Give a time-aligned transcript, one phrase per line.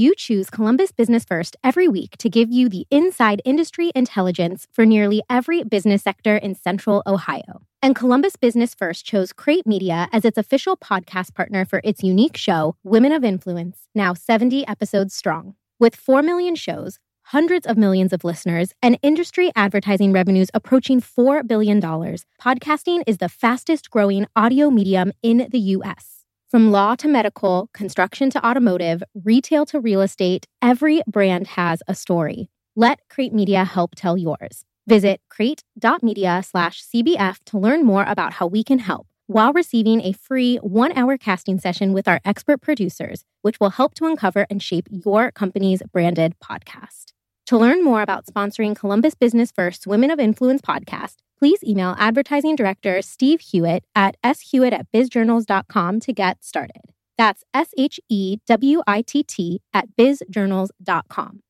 [0.00, 4.86] You choose Columbus Business First every week to give you the inside industry intelligence for
[4.86, 7.60] nearly every business sector in Central Ohio.
[7.82, 12.38] And Columbus Business First chose Crate Media as its official podcast partner for its unique
[12.38, 15.54] show, Women of Influence, now 70 episodes strong.
[15.78, 21.46] With 4 million shows, hundreds of millions of listeners, and industry advertising revenues approaching $4
[21.46, 26.19] billion, podcasting is the fastest growing audio medium in the U.S.
[26.50, 31.94] From law to medical, construction to automotive, retail to real estate, every brand has a
[31.94, 32.48] story.
[32.74, 34.64] Let Crate Media help tell yours.
[34.88, 40.10] Visit crate.media slash CBF to learn more about how we can help while receiving a
[40.10, 44.60] free one hour casting session with our expert producers, which will help to uncover and
[44.60, 47.12] shape your company's branded podcast.
[47.46, 52.54] To learn more about sponsoring Columbus Business First Women of Influence podcast, please email advertising
[52.54, 56.92] director Steve Hewitt at shewitt at bizjournals.com to get started.
[57.16, 61.40] That's S H E W I T T at bizjournals.com.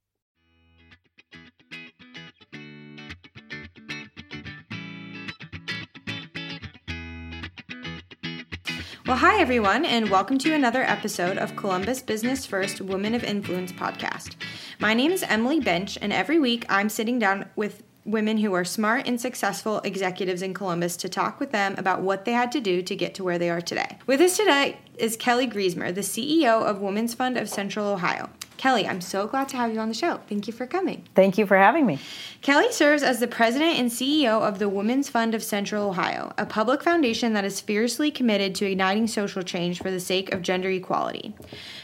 [9.06, 13.72] Well, hi, everyone, and welcome to another episode of Columbus Business First Women of Influence
[13.72, 14.36] podcast.
[14.78, 18.64] My name is Emily Bench, and every week I'm sitting down with women who are
[18.64, 22.60] smart and successful executives in Columbus to talk with them about what they had to
[22.60, 23.98] do to get to where they are today.
[24.06, 28.30] With us today is Kelly Griesmer, the CEO of Women's Fund of Central Ohio.
[28.60, 30.20] Kelly, I'm so glad to have you on the show.
[30.28, 31.08] Thank you for coming.
[31.14, 31.98] Thank you for having me.
[32.42, 36.44] Kelly serves as the president and CEO of the Women's Fund of Central Ohio, a
[36.44, 40.68] public foundation that is fiercely committed to igniting social change for the sake of gender
[40.68, 41.34] equality.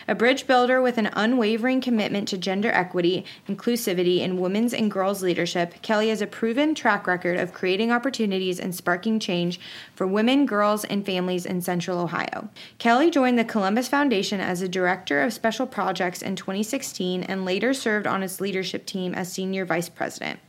[0.08, 5.22] A bridge builder with an unwavering commitment to gender equity, inclusivity, and women's and girls'
[5.22, 9.60] leadership, Kelly has a proven track record of creating opportunities and sparking change
[9.94, 12.48] for women, girls, and families in Central Ohio.
[12.78, 17.44] Kelly joined the Columbus Foundation as a director of special projects in 2016 2016 and
[17.44, 20.40] later served on its leadership team as senior vice president.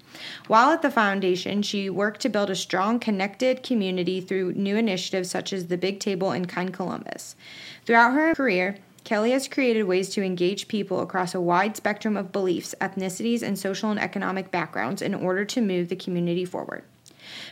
[0.48, 5.30] While at the foundation, she worked to build a strong, connected community through new initiatives
[5.30, 7.36] such as the Big Table and Kind Columbus.
[7.86, 12.34] Throughout her career, Kelly has created ways to engage people across a wide spectrum of
[12.34, 16.84] beliefs, ethnicities, and social and economic backgrounds in order to move the community forward.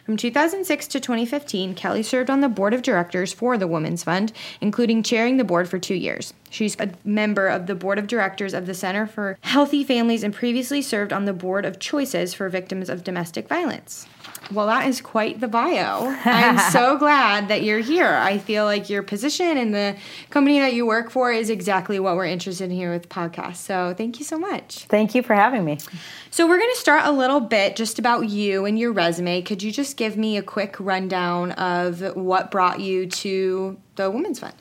[0.05, 4.33] From 2006 to 2015, Kelly served on the board of directors for the Women's Fund,
[4.59, 6.33] including chairing the board for two years.
[6.55, 10.33] She's a member of the board of directors of the Center for Healthy Families and
[10.33, 14.07] previously served on the board of choices for victims of domestic violence.
[14.53, 16.15] Well, that is quite the bio.
[16.23, 18.07] I'm so glad that you're here.
[18.07, 19.97] I feel like your position and the
[20.29, 23.57] company that you work for is exactly what we're interested in here with the podcast.
[23.57, 24.85] So thank you so much.
[24.85, 25.79] Thank you for having me.
[26.31, 29.41] So we're going to start a little bit just about you and your resume.
[29.41, 34.39] Could you just give me a quick rundown of what brought you to the Women's
[34.39, 34.53] Fund?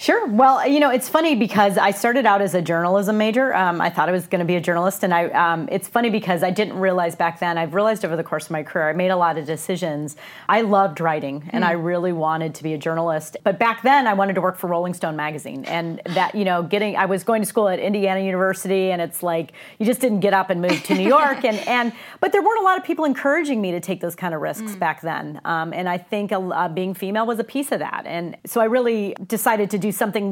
[0.00, 0.26] Sure.
[0.26, 3.54] Well, you know, it's funny because I started out as a journalism major.
[3.54, 5.26] Um, I thought I was going to be a journalist, and I.
[5.26, 7.58] Um, it's funny because I didn't realize back then.
[7.58, 10.16] I've realized over the course of my career, I made a lot of decisions.
[10.48, 11.68] I loved writing, and mm.
[11.68, 13.36] I really wanted to be a journalist.
[13.44, 16.62] But back then, I wanted to work for Rolling Stone magazine, and that you know,
[16.62, 16.96] getting.
[16.96, 20.32] I was going to school at Indiana University, and it's like you just didn't get
[20.32, 23.04] up and move to New York, and and but there weren't a lot of people
[23.04, 24.78] encouraging me to take those kind of risks mm.
[24.78, 25.42] back then.
[25.44, 28.64] Um, and I think uh, being female was a piece of that, and so I
[28.64, 30.30] really decided to do something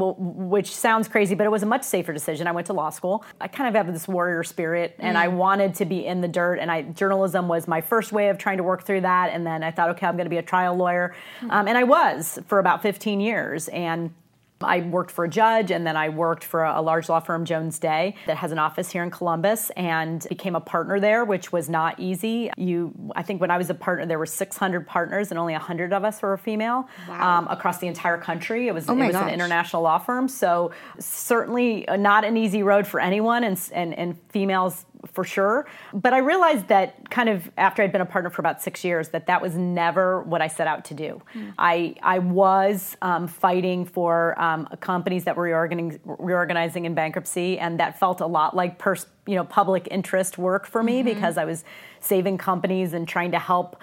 [0.48, 2.46] which sounds crazy, but it was a much safer decision.
[2.46, 3.24] I went to law school.
[3.40, 5.20] I kind of have this warrior spirit, and mm.
[5.20, 6.56] I wanted to be in the dirt.
[6.56, 9.30] And I journalism was my first way of trying to work through that.
[9.32, 11.50] And then I thought, okay, I'm going to be a trial lawyer, mm.
[11.50, 13.68] um, and I was for about 15 years.
[13.68, 14.12] And
[14.60, 17.78] I worked for a judge and then I worked for a, large law firm, Jones
[17.78, 21.68] Day, that has an office here in Columbus and became a partner there, which was
[21.68, 22.50] not easy.
[22.56, 25.92] You, I think when I was a partner, there were 600 partners and only 100
[25.92, 27.38] of us were female wow.
[27.38, 28.68] um, across the entire country.
[28.68, 29.28] It was, oh it was gosh.
[29.28, 30.28] an international law firm.
[30.28, 35.66] So certainly not an easy road for anyone and, and, and females for sure.
[35.92, 39.08] But I realized that kind of after I'd been a partner for about six years,
[39.10, 41.22] that that was never what I set out to do.
[41.34, 41.54] Mm.
[41.58, 47.80] I I was um, fighting for um, companies that were reorganizing, reorganizing in bankruptcy, and
[47.80, 51.08] that felt a lot like pers- you know public interest work for me mm-hmm.
[51.08, 51.64] because I was
[52.00, 53.80] saving companies and trying to help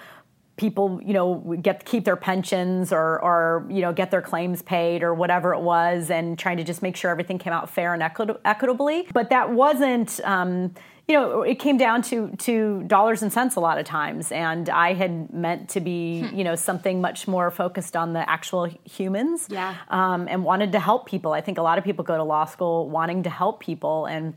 [0.56, 5.02] people you know get keep their pensions or or you know get their claims paid
[5.02, 8.02] or whatever it was and trying to just make sure everything came out fair and
[8.02, 9.06] equitably.
[9.12, 10.72] But that wasn't um,
[11.08, 14.68] you know, it came down to to dollars and cents a lot of times, and
[14.68, 16.36] I had meant to be, hmm.
[16.36, 20.80] you know, something much more focused on the actual humans, yeah, um, and wanted to
[20.80, 21.32] help people.
[21.32, 24.34] I think a lot of people go to law school wanting to help people, and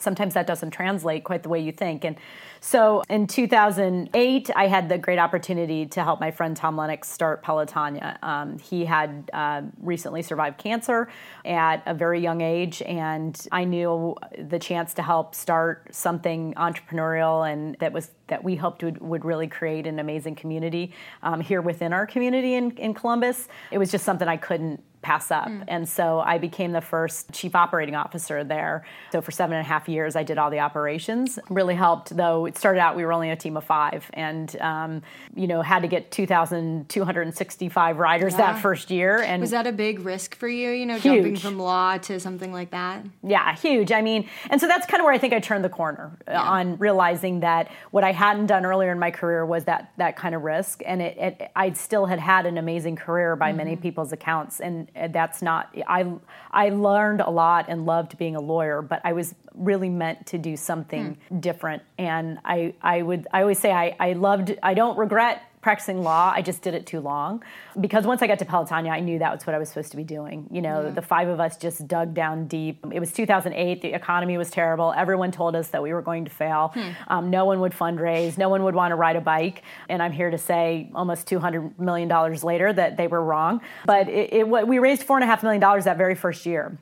[0.00, 2.04] sometimes that doesn't translate quite the way you think.
[2.04, 2.16] And
[2.60, 7.42] so in 2008, I had the great opportunity to help my friend Tom Lennox start
[7.42, 8.22] Pelotonia.
[8.22, 11.08] Um, he had uh, recently survived cancer
[11.44, 17.50] at a very young age, and I knew the chance to help start something entrepreneurial
[17.50, 20.92] and that was that we hoped would, would really create an amazing community
[21.22, 23.48] um, here within our community in, in Columbus.
[23.70, 25.48] It was just something I couldn't pass up.
[25.48, 25.64] Mm.
[25.66, 28.84] And so I became the first chief operating officer there.
[29.12, 31.38] So for seven and a half years, I did all the operations.
[31.48, 35.02] Really helped, though it started out, we were only a team of five and, um,
[35.34, 38.38] you know, had to get 2,265 riders yeah.
[38.38, 39.22] that first year.
[39.22, 41.22] And was that a big risk for you, you know, huge.
[41.22, 43.04] jumping from law to something like that?
[43.22, 43.92] Yeah, huge.
[43.92, 46.32] I mean, and so that's kind of where I think I turned the corner uh,
[46.32, 46.42] yeah.
[46.42, 50.34] on realizing that what I hadn't done earlier in my career was that, that kind
[50.34, 50.82] of risk.
[50.84, 53.56] And it, it I still had had an amazing career by mm-hmm.
[53.56, 54.60] many people's accounts.
[54.60, 56.12] And that's not I
[56.50, 60.38] I learned a lot and loved being a lawyer, but I was really meant to
[60.38, 61.40] do something hmm.
[61.40, 61.82] different.
[61.98, 66.32] And I I would I always say I I loved I don't regret practicing law.
[66.34, 67.42] I just did it too long
[67.78, 69.96] because once I got to Pelotonia, I knew that was what I was supposed to
[69.96, 70.48] be doing.
[70.50, 70.90] You know, yeah.
[70.90, 72.84] the five of us just dug down deep.
[72.92, 73.82] It was 2008.
[73.82, 74.94] The economy was terrible.
[74.96, 76.72] Everyone told us that we were going to fail.
[76.74, 76.90] Hmm.
[77.08, 78.38] Um, no one would fundraise.
[78.38, 79.62] No one would want to ride a bike.
[79.88, 83.60] And I'm here to say, almost 200 million dollars later, that they were wrong.
[83.84, 86.78] But it, it, we raised four and a half million dollars that very first year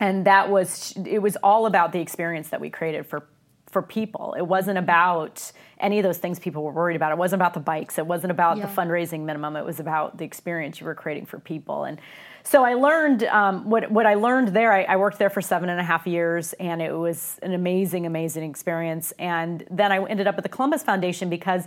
[0.00, 3.24] and that was it was all about the experience that we created for
[3.72, 4.34] for people.
[4.38, 7.10] It wasn't about any of those things people were worried about.
[7.10, 7.98] It wasn't about the bikes.
[7.98, 8.66] It wasn't about yeah.
[8.66, 9.56] the fundraising minimum.
[9.56, 11.84] It was about the experience you were creating for people.
[11.84, 11.98] And
[12.44, 14.72] so I learned um, what what I learned there.
[14.72, 18.04] I, I, worked there for seven and a half years, and it was an amazing,
[18.04, 19.12] amazing experience.
[19.18, 21.66] And then I ended up at the Columbus Foundation because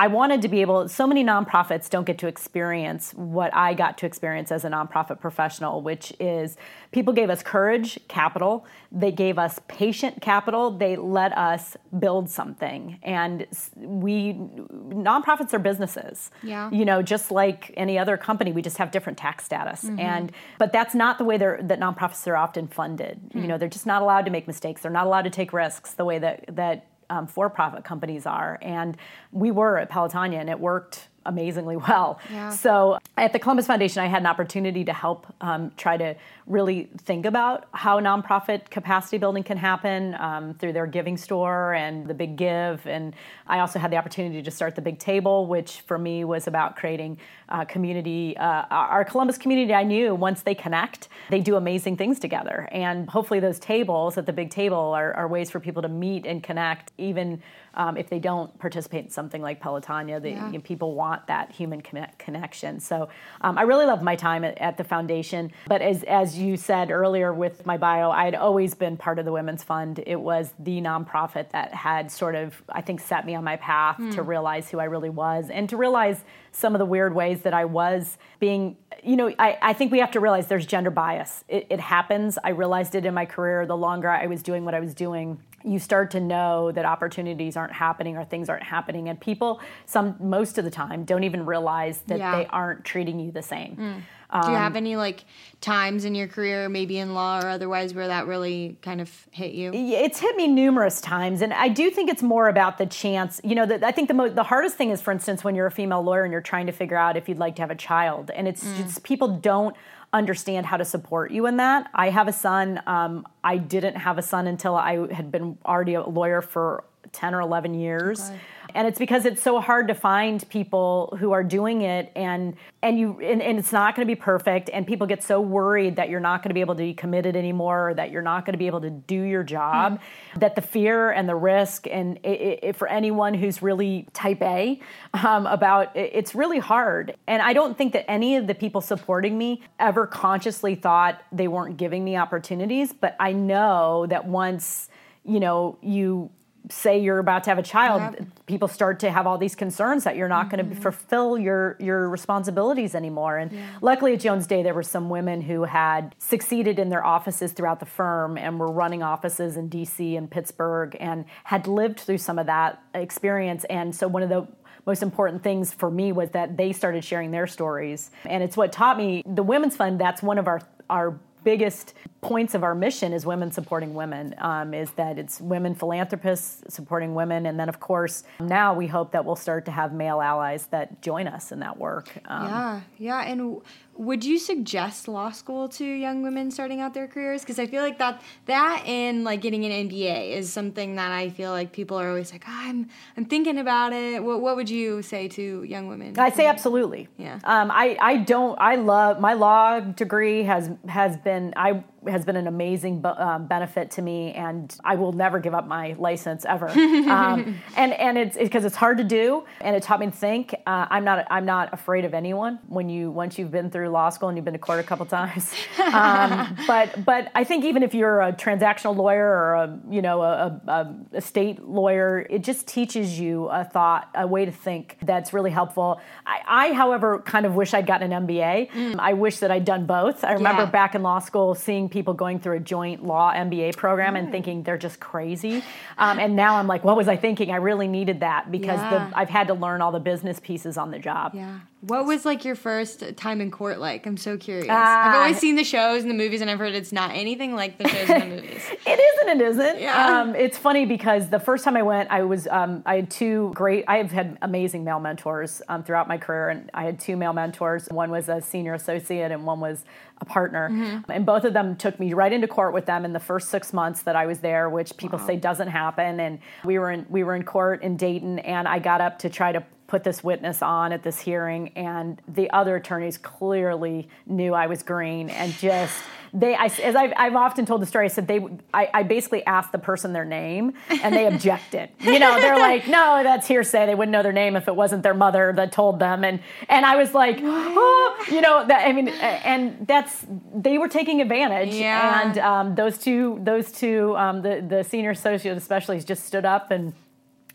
[0.00, 3.98] I wanted to be able, so many nonprofits don't get to experience what I got
[3.98, 6.56] to experience as a nonprofit professional, which is
[6.90, 8.64] people gave us courage, capital.
[8.90, 10.70] They gave us patient capital.
[10.70, 12.98] They let us build something.
[13.02, 16.30] And we, nonprofits are businesses.
[16.42, 16.70] Yeah.
[16.70, 19.84] You know, just like any other company, we just have different tax status.
[19.84, 20.00] Mm-hmm.
[20.00, 23.20] And, but that's not the way that nonprofits are often funded.
[23.20, 23.38] Mm-hmm.
[23.38, 24.80] You know, they're just not allowed to make mistakes.
[24.80, 28.58] They're not allowed to take risks the way that, that um, for-profit companies are.
[28.62, 28.96] And
[29.32, 32.18] we were at Pelotonia, and it worked amazingly well.
[32.30, 32.50] Yeah.
[32.50, 36.14] So at the Columbus Foundation, I had an opportunity to help um, try to
[36.50, 42.06] really think about how nonprofit capacity building can happen um, through their giving store and
[42.08, 42.84] the Big Give.
[42.86, 43.14] And
[43.46, 46.76] I also had the opportunity to start the Big Table, which for me was about
[46.76, 47.18] creating
[47.48, 48.36] a community.
[48.36, 52.68] Uh, our Columbus community, I knew once they connect, they do amazing things together.
[52.72, 56.26] And hopefully, those tables at the Big Table are, are ways for people to meet
[56.26, 57.42] and connect, even
[57.74, 60.20] um, if they don't participate in something like Pelotonia.
[60.20, 60.46] The, yeah.
[60.46, 62.80] you know, people want that human connect, connection.
[62.80, 63.08] So
[63.40, 65.52] um, I really love my time at, at, the foundation.
[65.66, 69.24] But as, as you said earlier with my bio, I had always been part of
[69.24, 70.02] the Women's Fund.
[70.06, 73.98] It was the nonprofit that had sort of, I think, set me on my path
[73.98, 74.14] mm.
[74.14, 77.54] to realize who I really was and to realize some of the weird ways that
[77.54, 81.44] I was being, you know, I, I think we have to realize there's gender bias.
[81.48, 82.38] It, it happens.
[82.42, 85.40] I realized it in my career the longer I was doing what I was doing
[85.62, 90.16] you start to know that opportunities aren't happening or things aren't happening and people some
[90.18, 92.36] most of the time don't even realize that yeah.
[92.36, 94.02] they aren't treating you the same mm.
[94.30, 95.24] Um, do you have any like
[95.60, 99.52] times in your career maybe in law or otherwise where that really kind of hit
[99.52, 103.40] you it's hit me numerous times and i do think it's more about the chance
[103.44, 105.66] you know the, i think the, mo- the hardest thing is for instance when you're
[105.66, 107.76] a female lawyer and you're trying to figure out if you'd like to have a
[107.76, 108.76] child and it's mm.
[108.76, 109.76] just people don't
[110.12, 111.88] understand how to support you in that.
[111.94, 112.82] I have a son.
[112.86, 116.82] Um, I didn't have a son until I had been already a lawyer for
[117.12, 118.28] 10 or 11 years.
[118.28, 118.40] Okay
[118.74, 122.98] and it's because it's so hard to find people who are doing it and and
[122.98, 126.08] you and, and it's not going to be perfect and people get so worried that
[126.08, 128.52] you're not going to be able to be committed anymore or that you're not going
[128.52, 130.40] to be able to do your job mm.
[130.40, 134.80] that the fear and the risk and it, it, for anyone who's really type a
[135.14, 138.80] um, about it, it's really hard and i don't think that any of the people
[138.80, 144.88] supporting me ever consciously thought they weren't giving me opportunities but i know that once
[145.24, 146.30] you know you
[146.70, 150.16] say you're about to have a child people start to have all these concerns that
[150.16, 150.56] you're not mm-hmm.
[150.56, 153.66] going to fulfill your your responsibilities anymore and yeah.
[153.80, 157.80] luckily at jones day there were some women who had succeeded in their offices throughout
[157.80, 162.38] the firm and were running offices in dc and pittsburgh and had lived through some
[162.38, 164.46] of that experience and so one of the
[164.86, 168.72] most important things for me was that they started sharing their stories and it's what
[168.72, 173.12] taught me the women's fund that's one of our our biggest points of our mission
[173.12, 177.46] is women supporting women um, is that it's women philanthropists supporting women.
[177.46, 181.00] And then of course now we hope that we'll start to have male allies that
[181.00, 182.10] join us in that work.
[182.26, 183.22] Um, yeah yeah.
[183.22, 183.60] And
[184.00, 187.42] would you suggest law school to young women starting out their careers?
[187.42, 191.28] Because I feel like that that and like getting an MBA is something that I
[191.28, 192.88] feel like people are always like, oh, I'm
[193.18, 194.24] I'm thinking about it.
[194.24, 196.18] What what would you say to young women?
[196.18, 197.08] I say absolutely.
[197.18, 197.40] Yeah.
[197.44, 198.58] Um, I I don't.
[198.58, 203.90] I love my law degree has has been I has been an amazing um, benefit
[203.92, 206.68] to me, and I will never give up my license ever.
[206.70, 210.12] um, and and it's because it's, it's, hard to do, and it taught me to
[210.12, 210.54] think.
[210.66, 214.10] Uh, I'm not I'm not afraid of anyone when you once you've been through law
[214.10, 215.52] school and you've been to court a couple times.
[215.90, 220.22] Um, but but I think even if you're a transactional lawyer or a you know
[220.22, 224.98] a, a, a state lawyer, it just teaches you a thought, a way to think
[225.02, 226.00] that's really helpful.
[226.26, 228.70] I, I however, kind of wish I'd gotten an MBA.
[228.70, 228.96] Mm.
[228.98, 230.22] I wish that I'd done both.
[230.22, 230.70] I remember yeah.
[230.70, 234.62] back in law school seeing people going through a joint law MBA program and thinking
[234.62, 235.62] they're just crazy.
[235.98, 237.50] Um, and now I'm like, what was I thinking?
[237.50, 239.08] I really needed that because yeah.
[239.10, 241.32] the, I've had to learn all the business pieces on the job.
[241.34, 241.60] Yeah.
[241.80, 244.04] What was like your first time in court like?
[244.04, 244.68] I'm so curious.
[244.68, 247.54] Uh, I've always seen the shows and the movies, and I've heard it's not anything
[247.54, 248.62] like the shows and the movies.
[248.86, 249.40] it isn't.
[249.40, 249.80] It isn't.
[249.80, 250.20] Yeah.
[250.20, 253.52] Um, it's funny because the first time I went, I was um, I had two
[253.54, 253.84] great.
[253.88, 257.32] I have had amazing male mentors um, throughout my career, and I had two male
[257.32, 257.86] mentors.
[257.88, 259.84] One was a senior associate, and one was
[260.20, 260.68] a partner.
[260.68, 261.10] Mm-hmm.
[261.10, 263.72] And both of them took me right into court with them in the first six
[263.72, 265.26] months that I was there, which people wow.
[265.26, 266.20] say doesn't happen.
[266.20, 269.30] And we were in we were in court in Dayton, and I got up to
[269.30, 274.54] try to put this witness on at this hearing, and the other attorneys clearly knew
[274.54, 276.00] I was green and just
[276.32, 279.44] they I, as I've, I've often told the story i said they I, I basically
[279.46, 281.90] asked the person their name and they objected.
[282.00, 283.86] You know they're like no that's hearsay.
[283.86, 286.24] They wouldn't know their name if it wasn't their mother that told them.
[286.24, 290.88] And and i was like oh, you know that i mean and that's they were
[290.88, 291.74] taking advantage.
[291.74, 292.22] Yeah.
[292.22, 296.70] and um, those two those two um, the the senior associate especially just stood up
[296.70, 296.92] and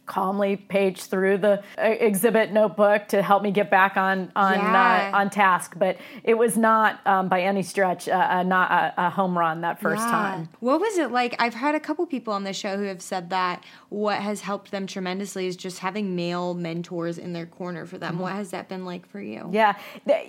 [0.05, 4.61] calmly page through the uh, exhibit notebook to help me get back on on uh,
[4.61, 5.11] yeah.
[5.13, 5.73] uh, on task.
[5.77, 9.61] But it was not um, by any stretch uh, uh not a, a, home run
[9.61, 10.11] that first yeah.
[10.11, 10.49] time.
[10.59, 11.35] What was it like?
[11.39, 14.71] I've had a couple people on the show who have said that what has helped
[14.71, 18.13] them tremendously is just having male mentors in their corner for them.
[18.13, 18.21] Mm-hmm.
[18.21, 19.49] What has that been like for you?
[19.51, 19.75] Yeah,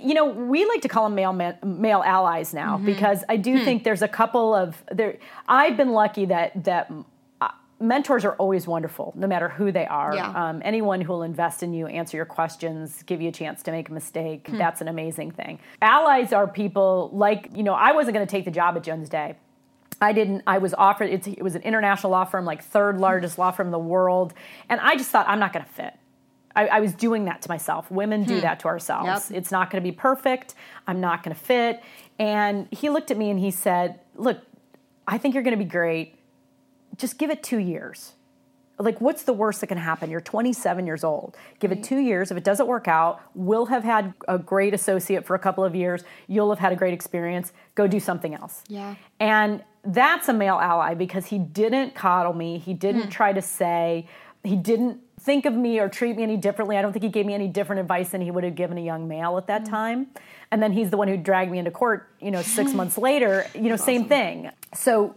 [0.01, 2.87] you know, we like to call them male male allies now mm-hmm.
[2.87, 3.65] because I do hmm.
[3.65, 5.19] think there's a couple of there.
[5.49, 6.91] I've been lucky that that
[7.79, 10.15] mentors are always wonderful, no matter who they are.
[10.15, 10.31] Yeah.
[10.31, 13.71] Um, anyone who will invest in you, answer your questions, give you a chance to
[13.71, 14.57] make a mistake, hmm.
[14.57, 15.59] that's an amazing thing.
[15.83, 19.09] Allies are people like, you know, I wasn't going to take the job at Jones
[19.09, 19.37] Day.
[20.01, 23.51] I didn't, I was offered, it was an international law firm, like third largest law
[23.51, 24.35] firm in the world.
[24.69, 25.95] And I just thought, I'm not going to fit.
[26.55, 27.91] I, I, was doing that to myself.
[27.91, 28.41] Women do hmm.
[28.41, 29.31] that to ourselves.
[29.31, 29.39] Yep.
[29.39, 30.55] It's not going to be perfect.
[30.87, 31.83] I'm not going to fit.
[32.19, 34.39] And he looked at me and he said, Look,
[35.07, 36.16] I think you're going to be great
[36.97, 38.13] just give it two years.
[38.79, 40.11] Like, what's the worst that can happen?
[40.11, 41.35] You're 27 years old.
[41.61, 41.81] Give right.
[41.81, 42.31] it two years.
[42.31, 45.75] If it doesn't work out, we'll have had a great associate for a couple of
[45.75, 46.05] years.
[46.27, 47.53] You'll have had a great experience.
[47.75, 48.63] Go do something else.
[48.69, 48.97] Yeah.
[49.19, 52.59] And that's a male ally because he didn't coddle me.
[52.59, 53.09] He didn't hmm.
[53.09, 54.09] try to say,
[54.45, 56.77] he didn't think of me or treat me any differently.
[56.77, 58.83] I don't think he gave me any different advice than he would have given a
[58.83, 59.71] young male at that mm.
[59.71, 60.07] time.
[60.53, 63.47] And then he's the one who dragged me into court, you know, six months later,
[63.55, 64.09] you know, That's same awesome.
[64.09, 64.51] thing.
[64.75, 65.15] So,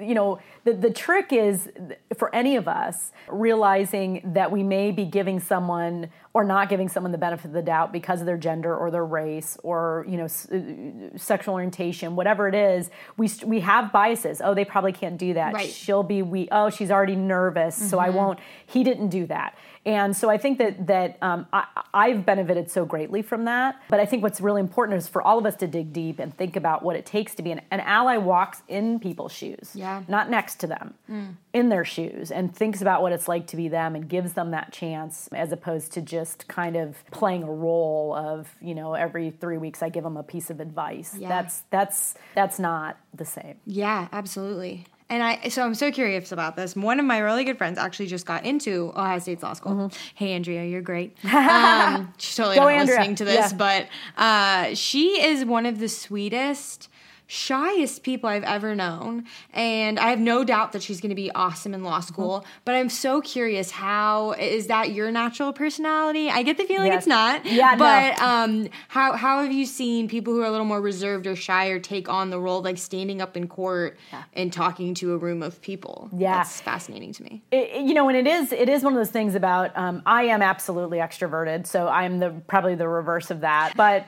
[0.00, 1.68] you know, the, the trick is
[2.16, 7.12] for any of us realizing that we may be giving someone or not giving someone
[7.12, 10.24] the benefit of the doubt because of their gender or their race or you know
[10.24, 15.18] s- uh, sexual orientation whatever it is we we have biases oh they probably can't
[15.18, 15.68] do that right.
[15.68, 17.88] she'll be we oh she's already nervous mm-hmm.
[17.88, 18.16] so i mm-hmm.
[18.16, 19.54] won't he didn't do that
[19.84, 23.82] and so I think that that um, I, have benefited so greatly from that.
[23.88, 26.36] But I think what's really important is for all of us to dig deep and
[26.36, 28.16] think about what it takes to be an, an ally.
[28.16, 31.34] Walks in people's shoes, yeah, not next to them, mm.
[31.52, 34.50] in their shoes, and thinks about what it's like to be them and gives them
[34.52, 39.30] that chance, as opposed to just kind of playing a role of you know every
[39.30, 41.16] three weeks I give them a piece of advice.
[41.18, 41.28] Yeah.
[41.28, 43.56] That's that's that's not the same.
[43.66, 44.86] Yeah, absolutely.
[45.12, 46.74] And I, so I'm so curious about this.
[46.74, 49.72] One of my really good friends actually just got into Ohio State's law school.
[49.72, 49.96] Mm-hmm.
[50.14, 51.16] Hey, Andrea, you're great.
[51.32, 52.96] Um, she's totally Go not Andrea.
[52.96, 53.56] listening to this, yeah.
[53.58, 56.88] but uh, she is one of the sweetest
[57.32, 59.24] shyest people I've ever known.
[59.54, 62.12] And I have no doubt that she's going to be awesome in law mm-hmm.
[62.12, 62.40] school.
[62.40, 62.50] Mm-hmm.
[62.66, 66.28] But I'm so curious how is that your natural personality?
[66.28, 66.98] I get the feeling yes.
[66.98, 67.46] it's not.
[67.46, 68.26] Yeah, but no.
[68.26, 71.68] um, how how have you seen people who are a little more reserved or shy
[71.68, 74.24] or take on the role, like standing up in court yeah.
[74.34, 76.10] and talking to a room of people?
[76.14, 77.42] Yeah, that's fascinating to me.
[77.50, 80.24] It, you know, and it is it is one of those things about um, I
[80.24, 83.72] am absolutely extroverted, so I'm the probably the reverse of that.
[83.74, 84.04] But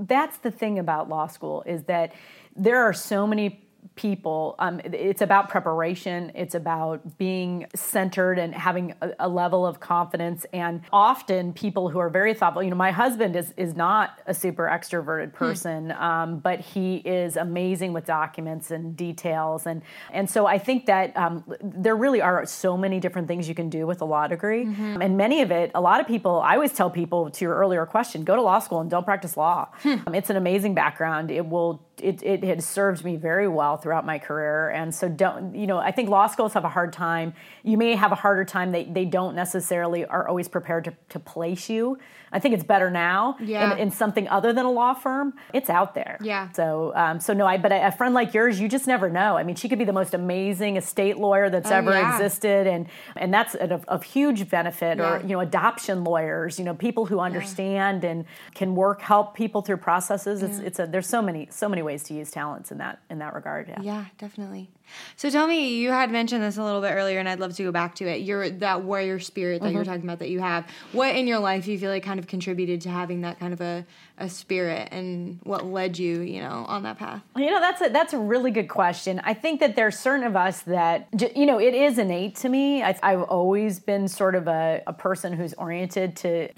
[0.00, 2.12] that's the thing about law school is that
[2.56, 4.54] there are so many people.
[4.58, 6.30] Um, it's about preparation.
[6.34, 10.46] It's about being centered and having a, a, level of confidence.
[10.52, 12.62] And often, people who are very thoughtful.
[12.62, 15.36] You know, my husband is is not a super extroverted hmm.
[15.36, 16.02] person, hmm.
[16.02, 19.66] um, but he is amazing with documents and details.
[19.66, 19.82] And
[20.12, 23.70] and so I think that um, there really are so many different things you can
[23.70, 25.02] do with a law degree, mm-hmm.
[25.02, 25.70] and many of it.
[25.74, 26.40] A lot of people.
[26.40, 29.36] I always tell people to your earlier question: go to law school and don't practice
[29.36, 29.68] law.
[29.82, 29.96] Hmm.
[30.06, 31.30] Um, it's an amazing background.
[31.30, 34.70] It will it, it had served me very well throughout my career.
[34.70, 37.34] And so don't, you know, I think law schools have a hard time.
[37.62, 38.72] You may have a harder time.
[38.72, 41.98] They, they don't necessarily are always prepared to, to place you.
[42.32, 43.72] I think it's better now yeah.
[43.72, 45.34] in, in something other than a law firm.
[45.54, 46.18] It's out there.
[46.20, 46.50] Yeah.
[46.52, 49.38] So, um, so no, I, but a, a, friend like yours, you just never know.
[49.38, 52.14] I mean, she could be the most amazing estate lawyer that's oh, ever yeah.
[52.14, 52.66] existed.
[52.66, 55.14] And, and that's of huge benefit yeah.
[55.14, 58.24] or, you know, adoption lawyers, you know, people who understand and
[58.54, 60.42] can work, help people through processes.
[60.42, 63.18] It's, it's a, there's so many, so many ways to use talents in that in
[63.20, 63.68] that regard.
[63.68, 63.80] Yeah.
[63.80, 64.68] Yeah, definitely.
[65.16, 67.62] So tell me, you had mentioned this a little bit earlier, and I'd love to
[67.62, 68.22] go back to it.
[68.22, 69.76] You're that warrior spirit that mm-hmm.
[69.76, 70.68] you're talking about that you have.
[70.92, 73.60] What in your life you feel like kind of contributed to having that kind of
[73.60, 73.84] a,
[74.18, 77.22] a spirit, and what led you, you know, on that path?
[77.36, 79.20] You know, that's a that's a really good question.
[79.24, 82.82] I think that there's certain of us that you know it is innate to me.
[82.82, 86.48] I, have always been sort of a, a person who's oriented to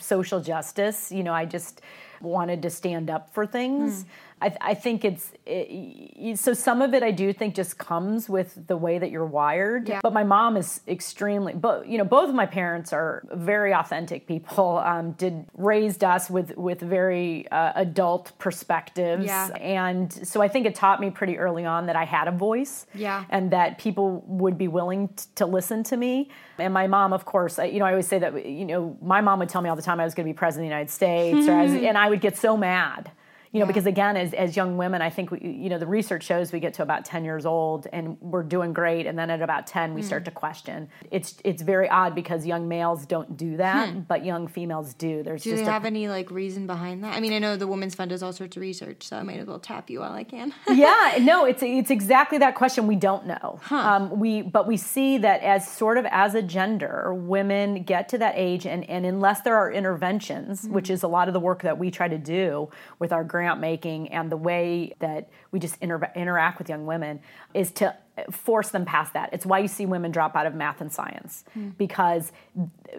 [0.00, 1.12] social justice.
[1.12, 1.80] You know, I just
[2.20, 4.04] wanted to stand up for things.
[4.04, 4.06] Mm.
[4.40, 8.66] I, I think it's it, so some of it I do think just comes with
[8.66, 9.88] the way that you're wired.
[9.88, 10.00] Yeah.
[10.02, 14.26] But my mom is extremely, but you know, both of my parents are very authentic
[14.26, 14.82] people.
[14.86, 19.48] Um, did raised us with with very uh, adult perspectives, yeah.
[19.56, 22.86] and so I think it taught me pretty early on that I had a voice.
[22.94, 23.24] Yeah.
[23.30, 26.30] And that people would be willing t- to listen to me.
[26.58, 29.40] And my mom, of course, you know, I always say that you know, my mom
[29.40, 30.92] would tell me all the time I was going to be president of the United
[30.92, 33.10] States, or as, and I would get so mad
[33.56, 33.72] you know yeah.
[33.72, 36.60] because again as, as young women i think we, you know the research shows we
[36.60, 39.94] get to about 10 years old and we're doing great and then at about 10
[39.94, 40.04] we mm.
[40.04, 44.00] start to question it's it's very odd because young males don't do that hmm.
[44.00, 47.16] but young females do there's do just they have a, any like reason behind that
[47.16, 49.38] i mean i know the women's fund does all sorts of research so i might
[49.38, 52.96] as well tap you while i can yeah no it's it's exactly that question we
[52.96, 53.76] don't know huh.
[53.76, 58.18] um, we but we see that as sort of as a gender women get to
[58.18, 60.72] that age and and unless there are interventions mm.
[60.72, 63.45] which is a lot of the work that we try to do with our grant
[63.54, 67.20] making and the way that we just inter- interact with young women
[67.54, 67.96] is to
[68.30, 69.30] force them past that.
[69.32, 71.76] It's why you see women drop out of math and science mm.
[71.76, 72.32] because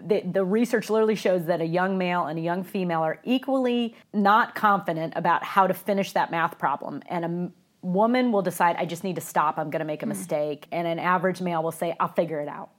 [0.00, 3.96] the, the research literally shows that a young male and a young female are equally
[4.12, 7.02] not confident about how to finish that math problem.
[7.06, 10.06] And a woman will decide, I just need to stop, I'm going to make a
[10.06, 10.10] mm.
[10.10, 10.66] mistake.
[10.70, 12.70] And an average male will say, I'll figure it out.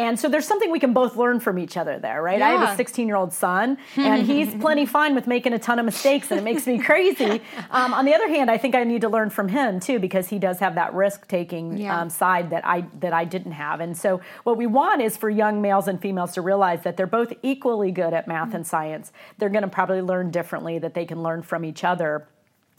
[0.00, 2.38] And so there's something we can both learn from each other there, right?
[2.38, 2.48] Yeah.
[2.48, 5.78] I have a 16 year old son, and he's plenty fine with making a ton
[5.78, 7.42] of mistakes, and it makes me crazy.
[7.70, 10.28] Um, on the other hand, I think I need to learn from him too, because
[10.28, 12.00] he does have that risk taking yeah.
[12.00, 13.80] um, side that I that I didn't have.
[13.80, 17.06] And so what we want is for young males and females to realize that they're
[17.06, 18.56] both equally good at math mm-hmm.
[18.56, 19.12] and science.
[19.38, 22.26] They're going to probably learn differently, that they can learn from each other.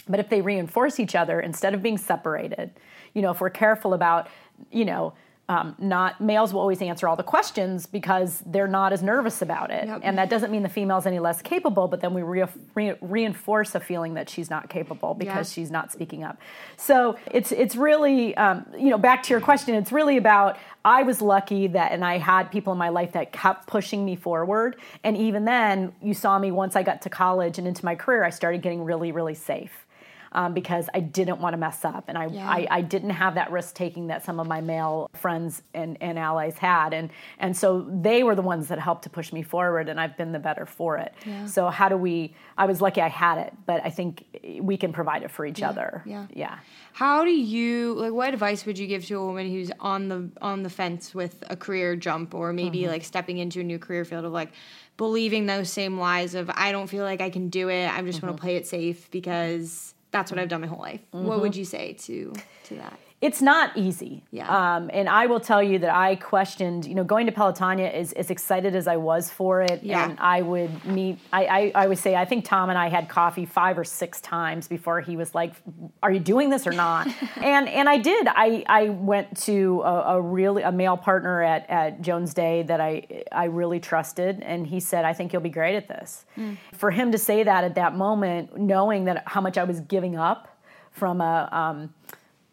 [0.10, 2.72] But if they reinforce each other instead of being separated,
[3.14, 4.28] you know, if we're careful about,
[4.72, 5.14] you know,
[5.52, 9.70] um, not males will always answer all the questions because they're not as nervous about
[9.70, 9.86] it.
[9.86, 10.00] Yep.
[10.04, 13.76] and that doesn't mean the female's any less capable but then we re- re- reinforce
[13.76, 16.40] a feeling that she's not capable because she's not speaking up.
[16.78, 21.04] So it's it's really um, you know back to your question it's really about i
[21.04, 24.78] was lucky that and i had people in my life that kept pushing me forward.
[25.04, 28.24] And even then you saw me once i got to college and into my career
[28.24, 29.86] i started getting really really safe
[30.34, 32.06] um, because I didn't want to mess up.
[32.08, 32.50] And I, yeah.
[32.50, 36.18] I, I, didn't have that risk taking that some of my male friends and, and
[36.18, 36.94] allies had.
[36.94, 40.16] And, and so they were the ones that helped to push me forward, and I've
[40.18, 41.14] been the better for it.
[41.26, 41.46] Yeah.
[41.46, 42.34] So, how do we?
[42.58, 44.26] I was lucky I had it, but I think
[44.62, 45.70] we can provide it for each yeah.
[45.70, 46.04] other.
[46.06, 46.28] Yeah.
[46.34, 46.60] Yeah.
[46.94, 48.14] How do you like?
[48.14, 51.44] What advice would you give to a woman who's on the on the fence with
[51.50, 52.92] a career jump, or maybe mm-hmm.
[52.92, 54.52] like stepping into a new career field of like
[54.98, 57.88] believing those same lies of I don't feel like I can do it.
[57.88, 58.28] I just mm-hmm.
[58.28, 61.02] want to play it safe because that's what I've done my whole life.
[61.14, 61.26] Mm-hmm.
[61.26, 62.34] What would you say to
[62.66, 63.00] to that?
[63.22, 64.24] It's not easy.
[64.32, 64.48] Yeah.
[64.50, 68.14] Um, and I will tell you that I questioned, you know, going to Pelotonia is
[68.14, 69.84] as excited as I was for it.
[69.84, 70.10] Yeah.
[70.10, 73.10] And I would meet, I, I, I would say, I think Tom and I had
[73.10, 75.54] coffee five or six times before he was like,
[76.02, 77.08] are you doing this or not?
[77.36, 78.28] and and I did.
[78.28, 82.82] I, I went to a, a, really, a male partner at, at Jones Day that
[82.82, 84.42] I, I really trusted.
[84.42, 86.26] And he said, I think you'll be great at this.
[86.36, 86.58] Mm.
[86.74, 90.18] For him to say that at that moment, knowing that how much I was giving
[90.18, 90.48] up
[90.92, 91.94] from a, um,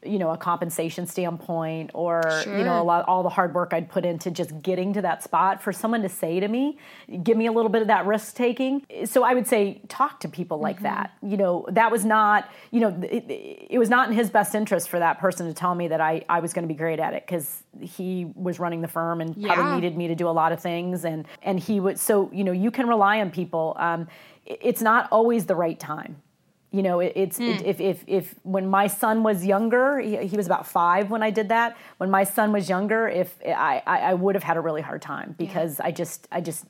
[0.04, 2.56] you know a compensation standpoint or Sure.
[2.56, 5.24] you know a lot all the hard work I'd put into just getting to that
[5.24, 6.78] spot for someone to say to me
[7.24, 8.84] give me a little bit of that risk taking.
[9.06, 11.12] So I would say talk to people like that.
[11.22, 13.24] You know that was not you know it,
[13.70, 16.24] it was not in his best interest for that person to tell me that I,
[16.28, 19.36] I was going to be great at it because he was running the firm and
[19.36, 19.54] Yeah.
[19.54, 22.44] probably needed me to do a lot of things and and he would so you
[22.44, 23.74] know you can rely on people.
[23.78, 24.06] Um,
[24.46, 26.22] it's not always the right time
[26.70, 27.66] you know it, it's it, hmm.
[27.66, 31.30] if, if if when my son was younger he, he was about five when i
[31.30, 31.76] did that.
[31.96, 35.02] When my son was younger if i i, I would have had a really hard
[35.02, 36.66] time because i just i just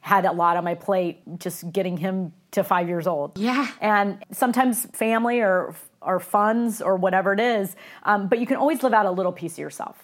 [0.00, 3.36] had a lot on my plate just getting him to five years old.
[3.36, 3.68] Yeah.
[3.80, 8.82] and sometimes family or or funds or whatever it is um, but you can always
[8.82, 10.02] live out a little piece of yourself.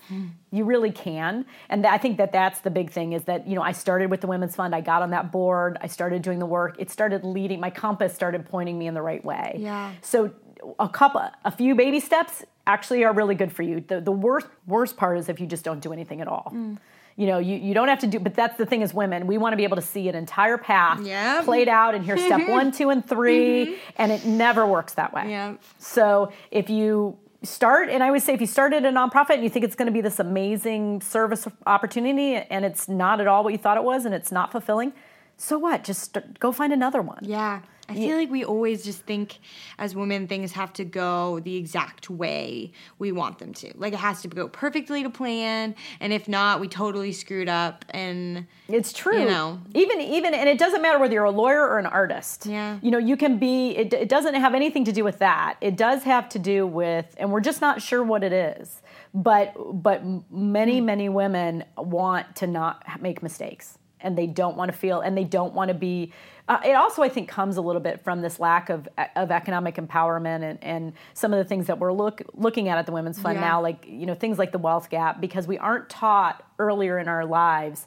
[0.50, 1.46] You really can.
[1.68, 4.20] And i think that that's the big thing is that you know i started with
[4.20, 4.74] the women's fund.
[4.74, 5.78] I got on that board.
[5.80, 6.76] I started doing the work.
[6.78, 9.56] It started leading my compass started pointing me in the right way.
[9.58, 9.92] Yeah.
[10.00, 10.32] so
[10.78, 13.84] a couple a few baby steps actually are really good for you.
[13.86, 16.52] The, the worst worst part is if you just don't do anything at all.
[16.54, 16.78] Mm.
[17.16, 19.38] You know you, you don't have to do but that's the thing as women we
[19.38, 21.44] want to be able to see an entire path Yep.
[21.44, 23.74] played out and here's step one two and 3 mm-hmm.
[23.96, 25.60] and it never works that way Yep.
[25.78, 29.50] so if you start and i would say if you started a nonprofit and you
[29.50, 33.52] think it's going to be this amazing service opportunity and it's not at all what
[33.52, 34.92] you thought it was and it's not fulfilling
[35.36, 37.60] so what just start, go find another one Yeah.
[37.88, 39.40] I feel like we always just think
[39.78, 43.72] as women things have to go the exact way we want them to.
[43.76, 47.84] Like it has to go perfectly to plan, and if not, we totally screwed up.
[47.90, 49.18] And It's true.
[49.18, 49.60] You know.
[49.74, 52.46] even even, and it doesn't matter whether you're a lawyer or an artist.
[52.46, 52.78] Yeah.
[52.80, 53.76] You know, you can be.
[53.76, 55.56] It, it doesn't have anything to do with that.
[55.60, 58.80] It does have to do with, and we're just not sure what it is.
[59.12, 60.86] But but many hmm.
[60.86, 65.24] many women want to not make mistakes, and they don't want to feel, and they
[65.24, 66.12] don't want to be.
[66.46, 69.76] Uh, it also, I think, comes a little bit from this lack of of economic
[69.76, 73.18] empowerment and, and some of the things that we're look looking at at the Women's
[73.18, 73.40] Fund Yeah.
[73.48, 77.08] now, like you know things like the wealth gap, because we aren't taught earlier in
[77.08, 77.86] our lives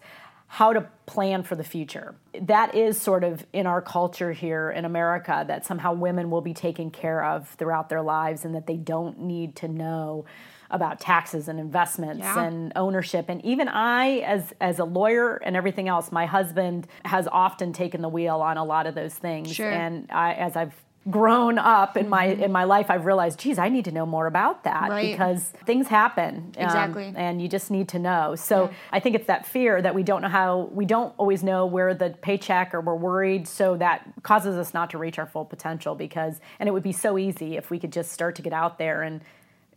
[0.50, 2.16] how to plan for the future.
[2.42, 6.54] That is sort of in our culture here in America that somehow women will be
[6.54, 10.24] taken care of throughout their lives and that they don't need to know
[10.70, 12.44] about taxes and investments Yeah.
[12.44, 17.28] and ownership and even I as as a lawyer and everything else my husband has
[17.32, 19.70] often taken the wheel on a lot of those things Sure.
[19.72, 20.74] and I as I've
[21.10, 24.28] grown up in my in my life I've realized geez I need to know more
[24.28, 25.10] about that Right.
[25.12, 27.14] because things happen um, Exactly.
[27.16, 28.36] and you just need to know.
[28.36, 31.66] So I think it's that fear that we don't know how we don't always know
[31.66, 35.46] where the paycheck or we're worried, so that causes us not to reach our full
[35.46, 35.96] potential.
[35.96, 38.78] Because and it would be so easy if we could just start to get out
[38.78, 39.22] there and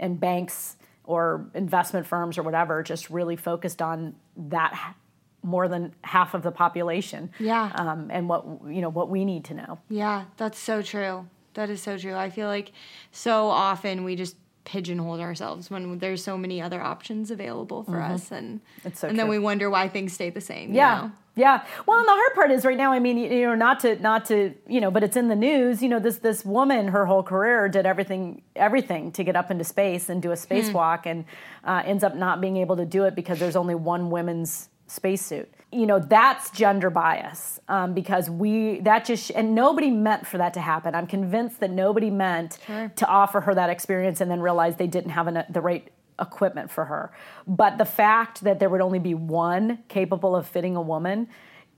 [0.01, 0.77] and banks
[1.11, 4.95] or investment firms or whatever just really focused on that
[5.43, 7.31] more than half of the population.
[7.41, 7.73] Yeah.
[7.75, 9.79] Um, and what you know what we need to know.
[9.89, 11.27] Yeah, that's so true.
[11.55, 12.15] That is so true.
[12.15, 12.71] I feel like
[13.11, 18.31] so often we just pigeonhole ourselves when there's so many other options available for us
[18.31, 20.71] and It's so and then we wonder why things stay the same.
[20.71, 21.01] you Yeah.
[21.01, 21.13] know?
[21.41, 21.65] Yeah.
[21.87, 22.93] Well, and the hard part is right now.
[22.93, 25.83] I mean, you know, not to not to you know, but it's in the news.
[25.83, 29.65] You know, this this woman, her whole career did everything everything to get up into
[29.65, 31.25] space and do a spacewalk, and
[31.65, 35.49] uh, ends up not being able to do it because there's only one women's spacesuit.
[35.73, 40.53] You know, that's gender bias um, because we that just and nobody meant for that
[40.55, 40.95] to happen.
[40.95, 42.59] I'm convinced that nobody meant
[42.97, 46.71] to offer her that experience and then realize they didn't have an, the right equipment
[46.71, 47.13] for her.
[47.47, 51.29] But the fact that there would only be one capable of fitting a woman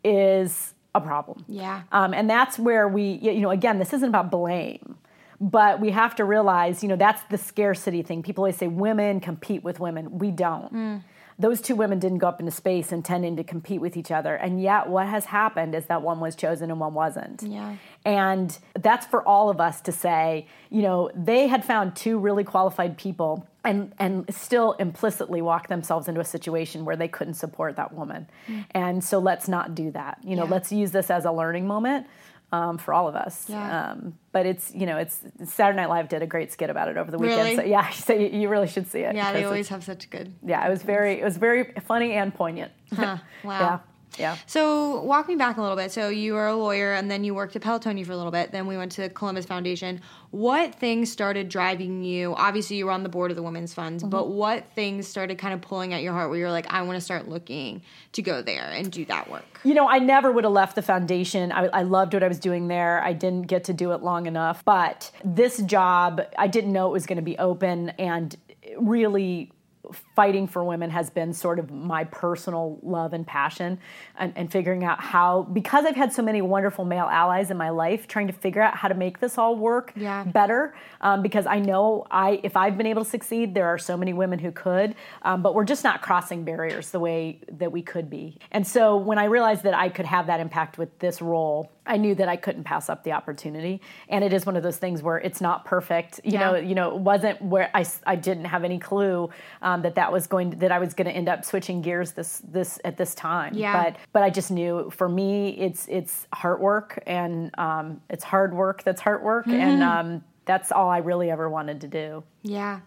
[0.05, 1.45] is a problem.
[1.49, 1.83] Yeah.
[1.93, 4.97] Um, and that's where we, you know, again, this isn't about blame,
[5.41, 8.23] but we have to realize, you know, that's the scarcity thing.
[8.23, 10.19] People always say women compete with women.
[10.19, 11.03] We don't.
[11.39, 14.35] Those two women didn't go up into space intending to compete with each other.
[14.35, 17.43] And yet, what has happened is that one was chosen and one wasn't.
[17.43, 17.77] Yeah.
[18.05, 22.45] And that's for all of us to say, you know, they had found two really
[22.45, 27.77] qualified people and and still implicitly walk themselves into a situation where they couldn't support
[27.77, 28.27] that woman.
[28.73, 30.19] And so let's not do that.
[30.25, 30.51] You know, Yeah.
[30.51, 32.07] let's use this as a learning moment
[32.53, 33.47] um, for all of us.
[33.49, 33.93] Yeah.
[33.93, 36.97] Um, but it's you know it's Saturday Night Live did a great skit about it
[36.97, 37.41] over the weekend.
[37.43, 37.57] Really?
[37.57, 39.15] So yeah, so you, you really should see it.
[39.15, 40.33] Yeah, they always have such good.
[40.45, 42.73] Yeah, it was very it was very funny and poignant.
[42.95, 43.61] Huh, wow.
[43.61, 43.79] yeah.
[44.19, 44.37] Yeah.
[44.47, 45.93] So walk me back a little bit.
[45.93, 48.53] So you were a lawyer, and then you worked at Pelotonia for a little bit.
[48.53, 50.01] Then we went to Columbus Foundation.
[50.31, 52.35] What things started driving you?
[52.35, 54.35] Obviously, you were on the board of the Women's Funds, but Mm-hmm.
[54.35, 57.01] what things started kind of pulling at your heart where you're like, I want to
[57.01, 59.61] start looking to go there and do that work?
[59.65, 61.51] You know, I never would have left the foundation.
[61.53, 63.03] I, I loved what I was doing there.
[63.03, 64.65] I didn't get to do it long enough.
[64.65, 68.37] But this job, I didn't know it was going to be open and
[68.79, 69.51] really
[70.15, 73.79] fighting for women has been sort of my personal love and passion
[74.17, 77.71] and, and, figuring out how because i've had so many wonderful male allies in my
[77.71, 80.23] life trying to figure out how to make this all work yeah.
[80.25, 83.97] better um, because i know i if i've been able to succeed there are so
[83.97, 87.83] many women who could um, but we're just not crossing barriers the way that we
[87.83, 91.23] could be and so when i realized that i could have that impact with this
[91.23, 94.63] role I knew that I couldn't pass up the opportunity, and it is one of
[94.63, 96.21] those things where it's not perfect.
[96.23, 96.41] You yeah.
[96.41, 99.31] know, you know, it wasn't where I, I didn't have any clue
[99.63, 102.13] um, that that was going to, that I was going to end up switching gears
[102.13, 103.55] this this at this time.
[103.55, 103.83] Yeah.
[103.83, 108.55] But but I just knew for me it's it's hard work and um, it's hard
[108.55, 109.61] work that's hard work, mm-hmm.
[109.61, 112.23] and um, that's all I really ever wanted to do.
[112.43, 112.81] Yeah.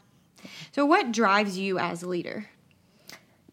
[0.71, 2.49] So what drives you as a leader?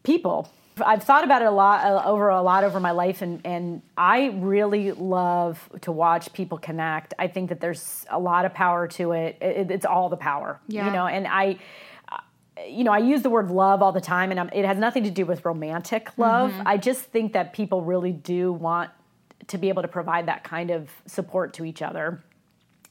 [0.03, 3.41] People I've thought about it a lot uh, over a lot over my life, and,
[3.45, 7.13] and I really love to watch people connect.
[7.19, 9.37] I think that there's a lot of power to it.
[9.41, 10.85] it it's all the power, yeah.
[10.85, 11.05] you know.
[11.05, 11.57] And I,
[12.11, 12.17] uh,
[12.67, 15.03] you know, I use the word love all the time, and I'm, it has nothing
[15.03, 16.51] to do with romantic love.
[16.51, 16.67] Mm-hmm.
[16.67, 18.89] I just think that people really do want
[19.47, 22.23] to be able to provide that kind of support to each other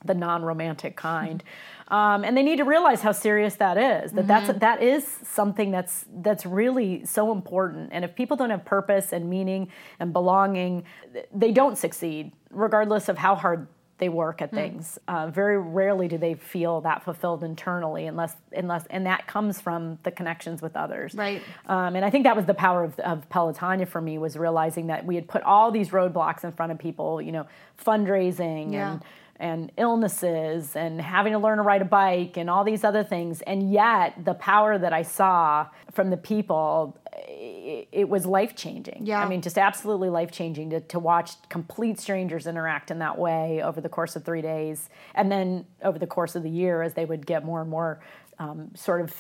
[0.05, 1.43] the non-romantic kind
[1.93, 4.29] um, and they need to realize how serious that is that mm-hmm.
[4.29, 9.13] that's that is something that's that's really so important and if people don't have purpose
[9.13, 9.69] and meaning
[10.01, 10.85] and belonging
[11.33, 14.55] they don't succeed regardless of how hard they work at mm.
[14.55, 19.61] things uh, very rarely do they feel that fulfilled internally unless unless and that comes
[19.61, 22.99] from the connections with others right um, and i think that was the power of,
[23.01, 26.73] of pelotonia for me was realizing that we had put all these roadblocks in front
[26.73, 27.47] of people you know
[27.85, 28.93] fundraising yeah.
[28.93, 29.03] and
[29.43, 33.43] and illnesses and having to learn to ride a bike and all these other things.
[33.43, 39.05] And yet, the power that I saw from the people, it, it was life changing.
[39.05, 39.21] Yeah.
[39.21, 43.61] I mean, just absolutely life changing to, to watch complete strangers interact in that way
[43.61, 44.89] over the course of three days.
[45.17, 48.01] And then over the course of the year, as they would get more and more
[48.43, 49.11] um, sort of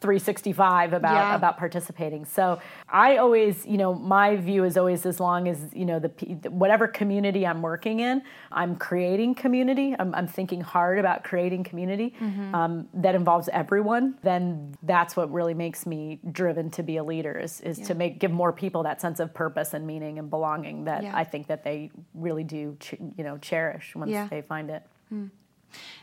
[0.00, 1.34] 365 about yeah.
[1.34, 2.24] about participating.
[2.24, 6.08] So I always, you know, my view is always as long as you know the
[6.50, 9.94] whatever community I'm working in, I'm creating community.
[9.98, 12.54] I'm, I'm thinking hard about creating community mm-hmm.
[12.54, 14.18] um, that involves everyone.
[14.22, 17.86] Then that's what really makes me driven to be a leader is, is yeah.
[17.86, 21.16] to make give more people that sense of purpose and meaning and belonging that yeah.
[21.16, 24.82] I think that they really do, ch- you know, cherish once they find it.
[25.12, 25.30] Mm.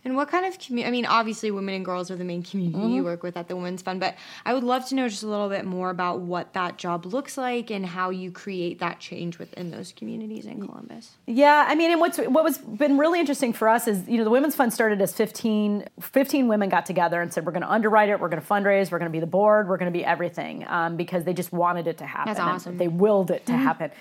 [0.06, 0.88] And what kind of community?
[0.88, 2.96] I mean, obviously, women and girls are the main community mm-hmm.
[2.96, 5.28] you work with at the Women's Fund, but I would love to know just a
[5.28, 9.40] little bit more about what that job looks like and how you create that change
[9.40, 11.12] within those communities in Columbus.
[11.26, 14.24] Yeah, I mean, and what's what was been really interesting for us is you know
[14.24, 17.72] the Women's Fund started as 15, 15 women got together and said we're going to
[17.72, 19.98] underwrite it, we're going to fundraise, we're going to be the board, we're going to
[19.98, 22.34] be everything um, because they just wanted it to happen.
[22.34, 22.78] That's awesome.
[22.78, 23.64] They willed it to mm-hmm.
[23.64, 23.92] happen.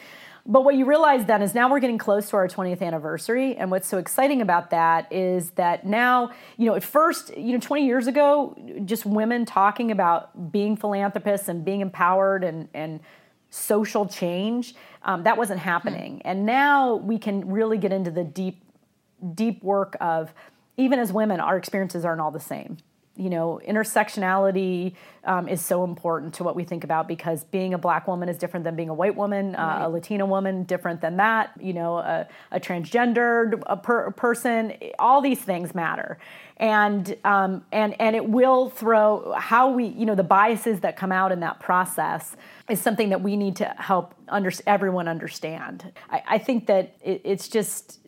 [0.45, 3.57] But what you realize then is now we're getting close to our 20th anniversary.
[3.57, 7.61] And what's so exciting about that is that now, you know, at first, you know,
[7.61, 13.01] 20 years ago, just women talking about being philanthropists and being empowered and, and
[13.51, 14.75] social change,
[15.05, 16.15] um, that wasn't happening.
[16.15, 16.29] Mm-hmm.
[16.29, 18.65] And now we can really get into the deep,
[19.35, 20.35] deep work of
[20.77, 22.79] even as women, our experiences aren't all the same
[23.15, 24.95] you know, intersectionality
[25.25, 28.39] um, is so important to what we think about because being a black woman is
[28.39, 31.99] different than being a white woman, uh, a Latina woman different than that, you know,
[31.99, 34.73] a, a transgendered a per, a person.
[34.99, 36.19] All these things matter,
[36.57, 41.13] and um, and and it will throw how we, you know, the biases that come
[41.13, 42.35] out in that process
[42.71, 45.93] is something that we need to help under, everyone understand.
[46.09, 47.99] I, I think that it, it's just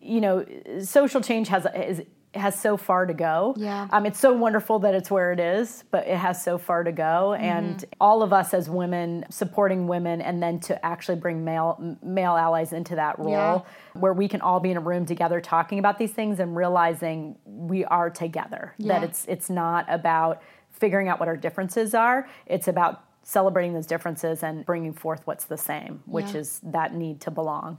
[0.00, 0.44] you know
[0.82, 2.02] social change has is
[2.38, 3.54] has so far to go.
[3.56, 3.88] Yeah.
[3.90, 6.92] Um, it's so wonderful that it's where it is, but it has so far to
[6.92, 7.34] go.
[7.34, 7.44] Mm-hmm.
[7.44, 12.36] And all of us as women supporting women, and then to actually bring male male
[12.36, 14.00] allies into that role, yeah.
[14.00, 17.36] where we can all be in a room together talking about these things and realizing
[17.44, 18.74] we are together.
[18.78, 18.94] Yeah.
[19.00, 22.28] That it's it's not about figuring out what our differences are.
[22.46, 26.40] It's about celebrating those differences and bringing forth what's the same, which yeah.
[26.40, 27.78] is that need to belong.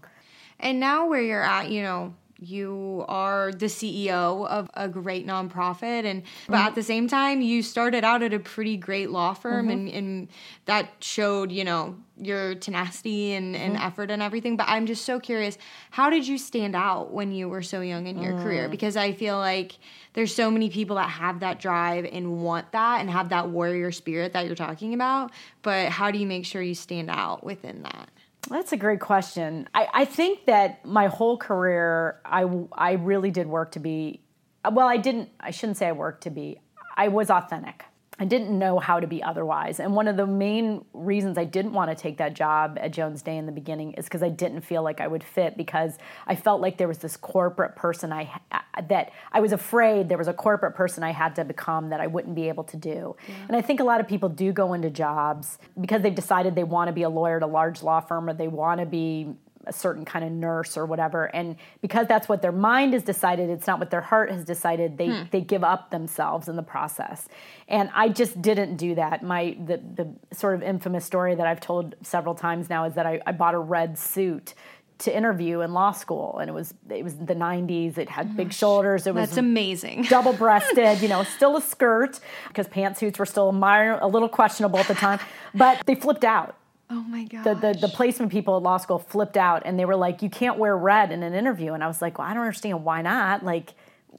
[0.60, 6.06] And now where you're at, you know, you are the CEO of a great nonprofit
[6.06, 6.68] and but mm-hmm.
[6.68, 9.72] at the same time you started out at a pretty great law firm mm-hmm.
[9.72, 10.28] and, and
[10.66, 13.86] that showed you know your tenacity and, and mm-hmm.
[13.86, 15.58] effort and everything but i'm just so curious
[15.92, 18.44] how did you stand out when you were so young in your mm.
[18.44, 19.78] career because i feel like
[20.14, 23.92] there's so many people that have that drive and want that and have that warrior
[23.92, 27.84] spirit that you're talking about but how do you make sure you stand out within
[27.84, 28.10] that
[28.48, 29.68] that's a great question.
[29.74, 34.22] I, I think that my whole career, I, I really did work to be,
[34.70, 36.60] well, I didn't, I shouldn't say I worked to be,
[36.96, 37.86] I was authentic.
[38.20, 39.80] I didn't know how to be otherwise.
[39.80, 43.22] And one of the main reasons I didn't want to take that job at Jones
[43.22, 46.36] Day in the beginning is because I didn't feel like I would fit because I
[46.36, 48.40] felt like there was this corporate person I
[48.88, 52.08] that I was afraid there was a corporate person I had to become that I
[52.08, 53.16] wouldn't be able to do.
[53.28, 53.36] Yeah.
[53.48, 56.64] And I think a lot of people do go into jobs because they've decided they
[56.64, 59.34] want to be a lawyer at a large law firm or they want to be
[59.66, 61.26] a certain kind of nurse or whatever.
[61.36, 64.98] And because that's what their mind has decided it's not what their heart has decided
[64.98, 65.24] they hmm.
[65.32, 67.28] they give up themselves in the process.
[67.68, 69.24] And i just didn't do that.
[69.24, 73.06] My the the sort of infamous story that i've told several times now is that
[73.06, 74.54] i, I bought a red suit
[75.00, 76.38] to interview in law school.
[76.40, 79.08] And it was it was the 90s it had big shoulders.
[79.08, 80.04] It was that's amazing.
[80.10, 84.30] double breasted you know still a skirt because pantsuits were still a, minor, a little
[84.30, 85.20] questionable at the time.
[85.56, 86.56] But they flipped out
[86.92, 87.44] Oh my god.
[87.44, 90.30] The, the, the placement people at law school flipped out and they were like, "You
[90.30, 93.02] can't wear red in an interview." And I was like, "Well, I don't understand why
[93.02, 93.74] not." Like,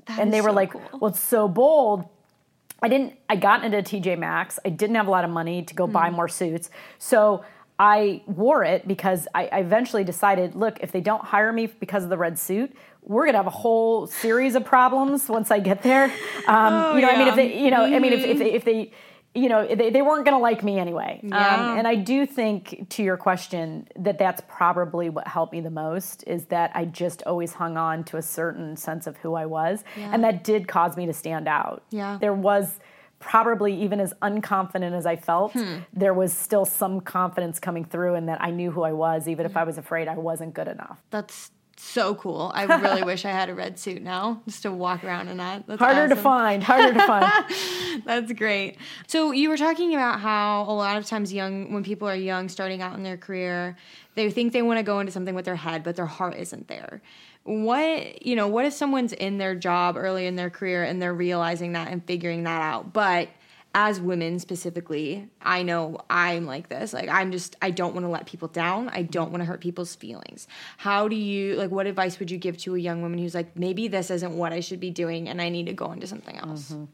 [0.06, 1.00] that and they were so like, cool.
[1.00, 2.04] "Well, it's so bold."
[2.83, 3.14] I didn't.
[3.28, 4.59] I got into TJ Maxx.
[4.64, 5.92] I didn't have a lot of money to go mm.
[5.92, 7.44] buy more suits, so
[7.80, 12.04] I wore it because I, I eventually decided, look, if they don't hire me because
[12.04, 15.83] of the red suit, we're gonna have a whole series of problems once I get
[15.83, 16.04] there.
[16.04, 16.11] Um,
[16.46, 17.14] oh, you know, yeah.
[17.14, 17.94] I mean, if they, you know, mm-hmm.
[17.94, 18.92] I mean, if, if they, if they
[19.35, 21.73] you know they, they weren't going to like me anyway um, yeah.
[21.73, 25.71] Um, and i do think to your question that that's probably what helped me the
[25.71, 29.47] most is that i just always hung on to a certain sense of who i
[29.47, 30.11] was yeah.
[30.12, 32.81] and that did cause me to stand out yeah there was
[33.21, 35.79] probably even as unconfident as i felt hmm.
[35.93, 39.47] there was still some confidence coming through and that i knew who i was even
[39.47, 42.53] if i was afraid i wasn't good enough that's so cool.
[42.55, 45.66] I really wish I had a red suit now just to walk around in that.
[45.66, 46.16] That's harder awesome.
[46.16, 46.62] to find.
[46.62, 48.05] Harder to find.
[48.05, 48.77] That's great.
[49.07, 52.49] So you were talking about how a lot of times young when people are young
[52.49, 53.77] starting out in their career,
[54.14, 56.69] they think they want to go into something with their head, but their heart isn't
[56.69, 57.03] there.
[57.45, 61.14] What, you know, what if someone's in their job early in their career and they're
[61.14, 63.29] realizing that and figuring that out, but
[63.72, 66.92] as women specifically, I know I'm like this.
[66.92, 68.88] Like I'm just I don't want to let people down.
[68.88, 70.48] I don't want to hurt people's feelings.
[70.76, 73.56] How do you like what advice would you give to a young woman who's like
[73.56, 76.37] maybe this isn't what I should be doing and I need to go into something
[76.37, 76.72] else?
[76.72, 76.85] Mm-hmm.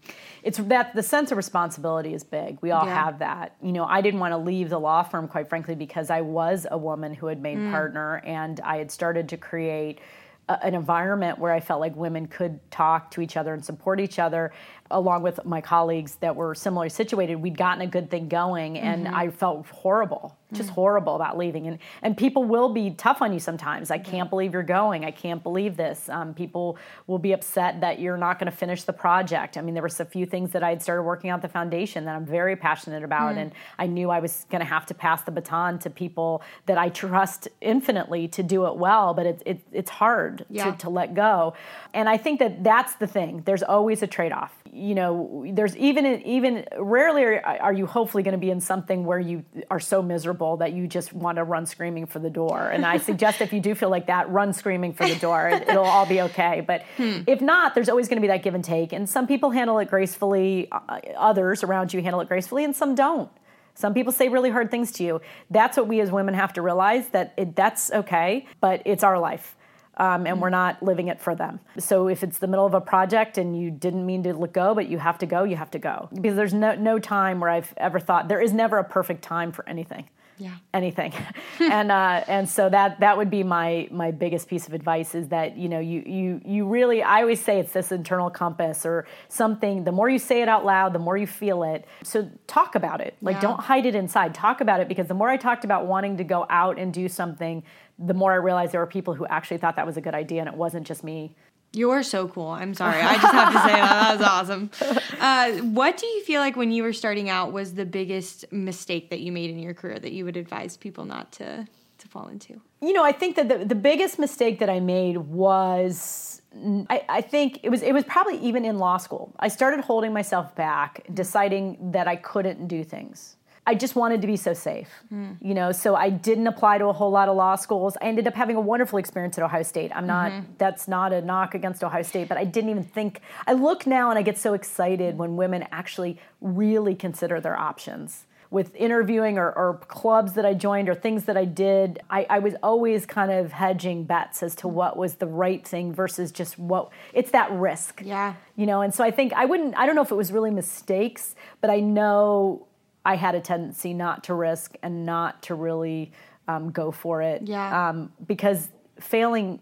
[0.42, 2.58] It's that the sense of responsibility is big.
[2.60, 3.04] We all yeah.
[3.04, 3.56] have that.
[3.62, 6.66] You know, I didn't want to leave the law firm quite frankly because I was
[6.70, 7.70] a woman who had made mm.
[7.70, 10.00] partner and I had started to create
[10.48, 14.18] an environment where I felt like women could talk to each other and support each
[14.18, 14.52] other
[14.90, 19.07] along with my colleagues that were similarly situated, we'd gotten a good thing going, and
[19.07, 19.14] mm-hmm.
[19.14, 20.75] I felt horrible, just mm-hmm.
[20.75, 21.66] horrible about leaving.
[21.66, 23.90] And and people will be tough on you sometimes.
[23.90, 25.05] I can't believe you're going.
[25.05, 26.09] I can't believe this.
[26.09, 29.57] Um, people will be upset that you're not going to finish the project.
[29.57, 32.05] I mean, there were a few things that I had started working on the foundation
[32.05, 34.94] that I'm very passionate about, mm and I knew I was going to have to
[34.94, 39.14] pass the baton to people that I trust infinitely to do it well.
[39.14, 40.70] But it's it, it's hard yeah.
[40.70, 41.55] to, to let go,
[41.92, 43.42] and I think that that's the thing.
[43.44, 48.32] There's always a trade off you know there's even even rarely are you hopefully going
[48.32, 51.64] to be in something where you are so miserable that you just want to run
[51.66, 52.68] screaming for the door.
[52.68, 55.48] And i suggest if you do feel like that run screaming for the door.
[55.48, 56.62] It, will all be okay.
[56.66, 57.20] But hmm.
[57.26, 58.92] if not there's always going to be that give and take.
[58.92, 62.94] And some people handle it gracefully uh, others around you handle it gracefully and some
[62.94, 63.30] don't.
[63.74, 65.20] Some people say really hard things to you.
[65.50, 69.18] That's what we as women have to realize that it, that's okay but it's our
[69.18, 69.56] life
[69.96, 71.61] um, and we're not living it for them.
[71.78, 74.74] So if it's the middle of a project and you didn't mean to let go,
[74.74, 76.09] but you have to go, you have to go.
[76.12, 79.52] Because there's no, no time where I've ever thought there is never a perfect time
[79.52, 80.09] for anything.
[80.38, 80.54] Yeah.
[80.74, 81.14] Anything.
[81.61, 85.28] and uh, and so that that would be my my biggest piece of advice is
[85.28, 89.06] that, you know, you you you really I always say it's this internal compass or
[89.28, 89.85] something.
[89.85, 91.87] The more you say it out loud, the more you feel it.
[92.02, 93.16] So talk about it.
[93.22, 93.40] Like yeah.
[93.42, 94.35] don't hide it inside.
[94.35, 97.09] Talk about it because the more I talked about wanting to go out and do
[97.09, 97.62] something
[97.98, 100.40] the more I realized there were people who actually thought that was a good idea
[100.40, 101.35] and it wasn't just me.
[101.72, 102.48] You're so cool.
[102.48, 103.00] I'm sorry.
[103.00, 104.18] I just have to say that.
[104.18, 104.70] That was awesome.
[105.18, 109.11] Uh, what do you feel like when you were starting out was the biggest mistake
[109.11, 111.66] that you made in your career that you would advise people not to,
[111.98, 112.61] to fall into?
[112.80, 116.42] You know, I think that the, the biggest mistake that I made was
[116.88, 119.35] I, I, think it was it was probably even in law school.
[119.38, 123.37] I started holding myself back, deciding that I couldn't do things.
[123.66, 125.37] I just wanted to be so safe, mm.
[125.40, 125.72] you know.
[125.72, 127.96] So I didn't apply to a whole lot of law schools.
[128.00, 129.90] I ended up having a wonderful experience at Ohio State.
[129.94, 130.31] I'm not.
[130.31, 130.52] Mm-hmm.
[130.59, 133.20] That's not a knock against Ohio State, but I didn't even think.
[133.46, 138.26] I look now and I get so excited when women actually really consider their options
[138.50, 142.38] with interviewing or, or, clubs that I joined or things that I did, I, I,
[142.38, 146.59] was always kind of hedging bets as to what was the right thing versus just
[146.59, 148.02] what it's that risk.
[148.05, 148.35] Yeah.
[148.55, 150.50] You know, and so I think I wouldn't, I don't know if it was really
[150.50, 152.66] mistakes, but I know
[153.06, 156.10] I had a tendency not to risk and not to really
[156.48, 157.42] um, go for it.
[157.46, 157.88] Yeah.
[157.88, 159.60] Um, because failing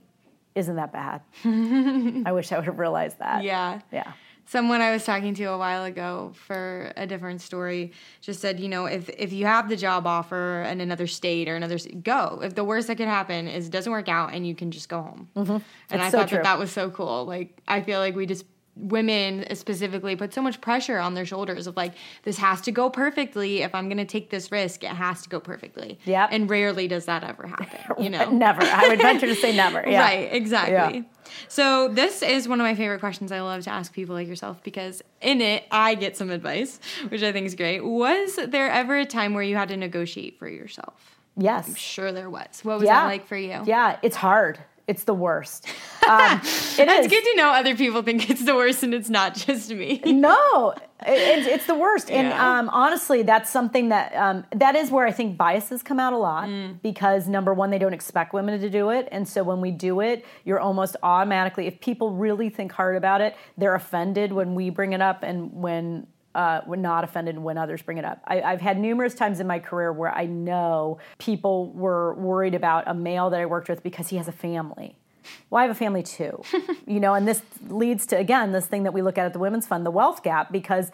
[0.55, 1.21] isn't that bad.
[1.45, 3.45] I wish I would have realized that.
[3.45, 3.81] Yeah.
[3.93, 4.13] Yeah.
[4.47, 8.69] someone I was talking to a while ago for a different story just said, you
[8.69, 12.41] know, if if you have the job offer in another state or another go.
[12.43, 14.89] If the worst that could happen is it doesn't work out and you can just
[14.89, 15.29] go home.
[15.37, 15.53] Mm-hmm.
[15.53, 16.39] And it's I so thought true.
[16.39, 17.27] that that was so cool.
[17.27, 18.47] Like I feel like we just
[18.77, 22.91] women specifically put so much pressure on their shoulders of like this has to go
[22.91, 23.63] perfectly.
[23.63, 25.99] If i'm going to take this risk it has to go perfectly.
[26.05, 28.31] Yeah and rarely does that ever happen you know?
[28.31, 28.63] Never.
[28.63, 29.85] I would venture to say never.
[29.95, 30.01] Yeah.
[30.01, 30.33] right.
[30.33, 30.99] Exactly.
[30.99, 31.31] Yeah.
[31.49, 34.63] so this is one of my favorite questions i love to ask people like yourself
[34.65, 37.81] because in it i get some advice which i think is great.
[37.85, 41.17] Was there ever a time where you had to negotiate for yourself?
[41.37, 41.69] Yes.
[41.69, 42.61] I'm sure there was.
[42.63, 43.01] What was yeah.
[43.01, 43.63] that like for you?
[43.65, 43.99] Yeah.
[44.03, 45.67] It's hard it's the worst.
[46.05, 49.35] Um, it it's good to know other people think it's the worst and it's not
[49.35, 50.03] just me.
[50.05, 52.11] no, it, it's, it's the worst.
[52.11, 52.17] Yeah.
[52.17, 56.13] And um, honestly, that's something that um, that is where I think biases come out
[56.13, 56.79] a lot mm.
[56.83, 60.01] because number one, they don't expect women to do it, and so when we do
[60.01, 61.67] it, you're almost automatically.
[61.67, 65.55] If people really think hard about it, they're offended when we bring it up, and
[65.55, 68.21] when uh, not offended when others bring it up.
[68.27, 72.85] I, have had numerous times in my career where I know people were worried about
[72.87, 74.97] a male that I worked with because he has a family.
[75.49, 76.43] Well, I have a family too,
[76.87, 79.39] you know, and this leads to again this thing that we look at at the
[79.39, 80.91] Women's Fund, the wealth gap, because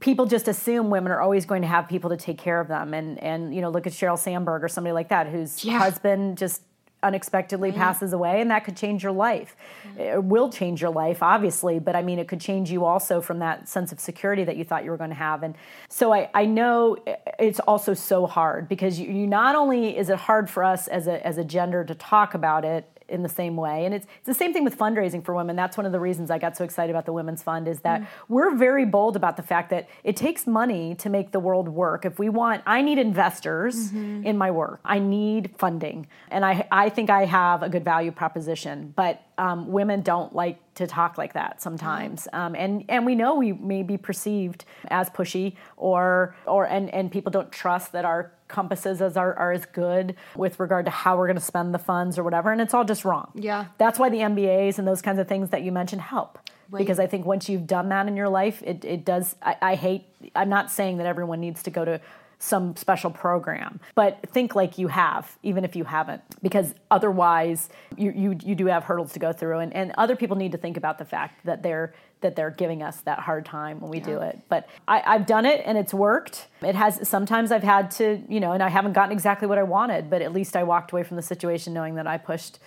[0.00, 2.94] people just assume women are always going to have people to take care of them,
[2.94, 5.78] and and you know, look at Sheryl Sandberg or somebody like that whose yeah.
[5.78, 6.62] husband just
[7.02, 7.80] unexpectedly mm-hmm.
[7.80, 10.00] passes away and that could change your life mm-hmm.
[10.00, 13.38] it will change your life obviously but i mean it could change you also from
[13.38, 15.54] that sense of security that you thought you were going to have and
[15.88, 16.96] so i, I know
[17.38, 21.06] it's also so hard because you, you not only is it hard for us as
[21.06, 23.84] a, as a gender to talk about it in the same way.
[23.84, 25.56] And it's, it's the same thing with fundraising for women.
[25.56, 28.02] That's one of the reasons I got so excited about the Women's Fund is that
[28.02, 28.06] mm.
[28.28, 32.04] we're very bold about the fact that it takes money to make the world work.
[32.04, 34.24] If we want, I need investors mm-hmm.
[34.24, 34.80] in my work.
[34.84, 36.06] I need funding.
[36.30, 38.92] And I, I think I have a good value proposition.
[38.96, 42.40] But um, women don't like to talk like that sometimes, mm-hmm.
[42.40, 47.10] um, and and we know we may be perceived as pushy or or and and
[47.10, 51.16] people don't trust that our compasses as are, are as good with regard to how
[51.16, 53.30] we're going to spend the funds or whatever, and it's all just wrong.
[53.34, 56.38] Yeah, that's why the MBAs and those kinds of things that you mentioned help.
[56.70, 56.78] Right.
[56.78, 59.36] Because I think once you've done that in your life, it, it does.
[59.42, 60.06] I, I hate.
[60.34, 62.00] I'm not saying that everyone needs to go to
[62.42, 63.78] some special program.
[63.94, 68.66] But think like you have, even if you haven't, because otherwise you, you, you do
[68.66, 69.60] have hurdles to go through.
[69.60, 72.84] And, and other people need to think about the fact that they're that they're giving
[72.84, 74.04] us that hard time when we yeah.
[74.04, 74.40] do it.
[74.48, 76.46] But I, I've done it and it's worked.
[76.62, 79.64] It has sometimes I've had to, you know, and I haven't gotten exactly what I
[79.64, 82.60] wanted, but at least I walked away from the situation knowing that I pushed,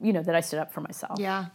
[0.00, 1.20] you know, that I stood up for myself.
[1.20, 1.46] Yeah.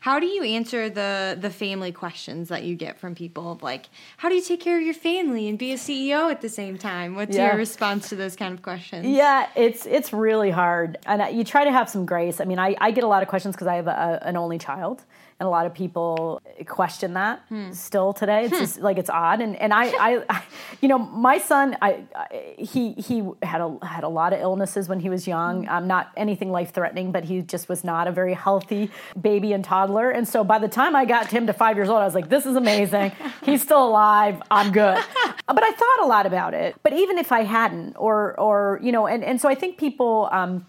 [0.00, 3.58] How do you answer the the family questions that you get from people?
[3.62, 6.48] Like, how do you take care of your family and be a CEO at the
[6.48, 7.14] same time?
[7.14, 7.48] What's yeah.
[7.48, 9.06] your response to those kind of questions?
[9.06, 12.40] Yeah, it's it's really hard, and you try to have some grace.
[12.40, 14.58] I mean, I, I get a lot of questions because I have a, an only
[14.58, 15.04] child,
[15.42, 17.72] and a lot of people question that hmm.
[17.72, 18.44] still today.
[18.44, 18.60] It's hmm.
[18.60, 20.42] just like it's odd, and and I, I, I,
[20.80, 24.88] you know, my son, I, I, he he had a had a lot of illnesses
[24.88, 25.68] when he was young.
[25.68, 28.88] Um, not anything life threatening, but he just was not a very healthy
[29.20, 30.10] baby and toddler.
[30.10, 32.28] And so by the time I got him to five years old, I was like,
[32.28, 33.10] this is amazing.
[33.42, 34.40] He's still alive.
[34.48, 34.96] I'm good.
[35.48, 36.76] but I thought a lot about it.
[36.84, 40.28] But even if I hadn't, or or you know, and and so I think people.
[40.30, 40.66] Um,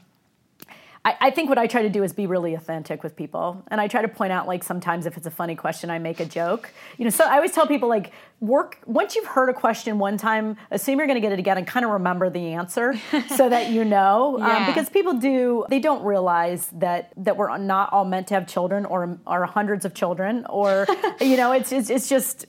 [1.06, 3.64] I, I, think what I try to do is be really authentic with people.
[3.68, 6.20] And I try to point out, like, sometimes if it's a funny question, I make
[6.20, 6.72] a joke.
[6.98, 8.12] You know, so I always tell people, like,
[8.44, 11.58] work, once you've heard a question one time, assume you're going to get it again
[11.58, 12.94] and kind of remember the answer
[13.38, 14.36] so that you know.
[14.36, 14.58] Um, yeah.
[14.58, 18.46] Um, because people do, they don't realize that, that we're not all meant to have
[18.46, 20.86] children or, or hundreds of children or,
[21.22, 22.46] you know, it's, it's, it's just,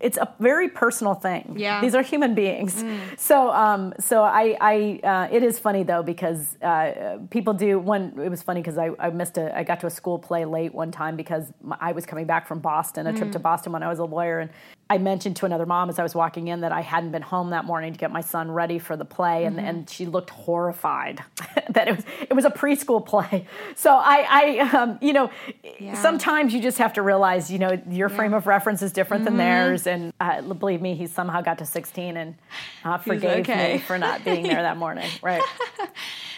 [0.00, 1.54] it's a very personal thing.
[1.56, 1.80] Yeah.
[1.80, 2.82] These are human beings.
[2.82, 2.98] Mm.
[3.16, 8.18] So, um, so I, I, uh, it is funny though, because uh, people do, one
[8.20, 10.74] it was funny because I, I missed a I got to a school play late
[10.74, 13.16] one time because my, I was coming back from Boston a mm.
[13.16, 13.42] trip to mm.
[13.42, 14.50] Boston when I was a lawyer and
[14.90, 17.50] I mentioned to another mom as I was walking in that I hadn't been home
[17.50, 19.64] that morning to get my son ready for the play, and, mm-hmm.
[19.64, 21.22] and she looked horrified
[21.70, 23.46] that it was it was a preschool play.
[23.76, 25.30] So I, I um, you know,
[25.78, 25.94] yeah.
[25.94, 28.16] sometimes you just have to realize, you know, your yeah.
[28.16, 29.36] frame of reference is different mm-hmm.
[29.36, 32.34] than theirs, and uh, believe me, he somehow got to 16 and
[32.84, 33.74] uh, forgave okay.
[33.74, 35.08] me for not being there that morning.
[35.22, 35.42] Right.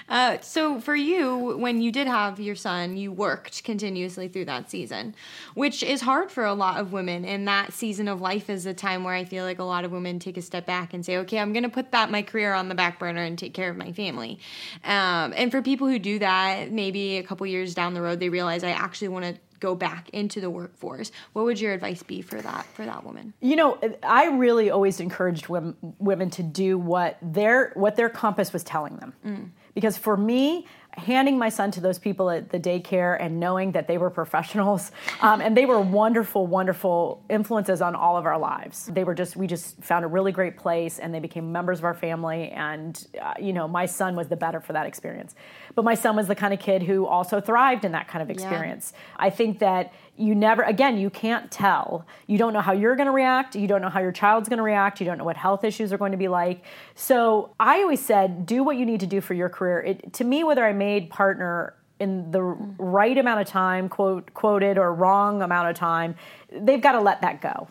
[0.09, 4.71] Uh, so for you, when you did have your son, you worked continuously through that
[4.71, 5.15] season,
[5.55, 7.25] which is hard for a lot of women.
[7.25, 9.93] in that season of life is a time where I feel like a lot of
[9.93, 12.55] women take a step back and say, okay, I'm going to put that my career
[12.55, 14.39] on the back burner and take care of my family.
[14.85, 18.29] Um, and for people who do that, maybe a couple years down the road, they
[18.29, 21.13] realize I actually want to go back into the workforce.
[21.35, 23.33] What would your advice be for that for that woman?
[23.41, 28.53] You know i really always encouraged women, women to do what their what their compass
[28.53, 29.15] was telling them.
[29.25, 29.51] Mm.
[29.73, 30.67] Because for me,
[30.97, 34.93] handing my son to those people at the daycare and knowing that they were professionals
[35.21, 38.87] um, and they were wonderful wonderful influences on all of our lives.
[38.87, 41.85] They were just we just found a really great place and they became members of
[41.85, 45.35] our family and uh, you know my son was the better for that experience.
[45.75, 48.31] But my son was the kind of kid who also thrived in that kind of
[48.31, 48.93] experience.
[48.93, 49.27] Yeah.
[49.27, 52.07] i think that you never again you can't tell.
[52.27, 53.57] You don't know how you're going to react.
[53.57, 55.01] You don't know how your child's going to react.
[55.01, 56.65] You don't know what health issues are going to be like.
[56.95, 59.81] So i always said do what you need to do for your career.
[59.81, 64.77] It, to me whether i made partner in the right amount of time quote quoted
[64.77, 66.15] or wrong amount of time
[66.51, 67.69] they've got to let that go.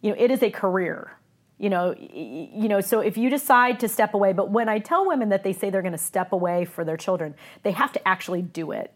[0.00, 1.16] You know it is a career
[1.58, 5.06] you know you know so if you decide to step away but when i tell
[5.06, 8.08] women that they say they're going to step away for their children they have to
[8.08, 8.92] actually do it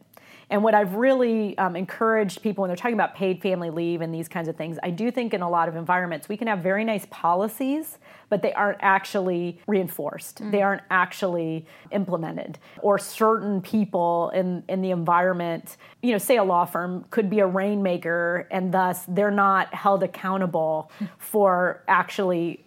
[0.49, 4.14] and what I've really um, encouraged people when they're talking about paid family leave and
[4.14, 6.61] these kinds of things, I do think in a lot of environments we can have
[6.61, 10.42] very nice policies, but they aren't actually reinforced.
[10.42, 10.53] Mm.
[10.53, 12.59] They aren't actually implemented.
[12.78, 17.40] Or certain people in, in the environment, you know, say a law firm could be
[17.40, 22.64] a rainmaker and thus they're not held accountable for actually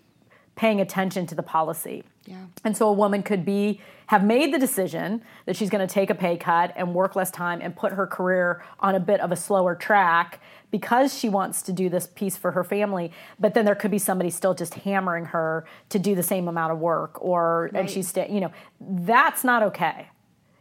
[0.58, 2.04] paying attention to the policy.
[2.30, 2.46] Yeah.
[2.64, 6.12] And so a woman could be have made the decision that she's going to take
[6.12, 9.32] a pay cut and work less time and put her career on a bit of
[9.32, 13.66] a slower track because she wants to do this piece for her family but then
[13.66, 17.20] there could be somebody still just hammering her to do the same amount of work
[17.20, 17.82] or right.
[17.82, 20.08] and she's sta- you know that's not okay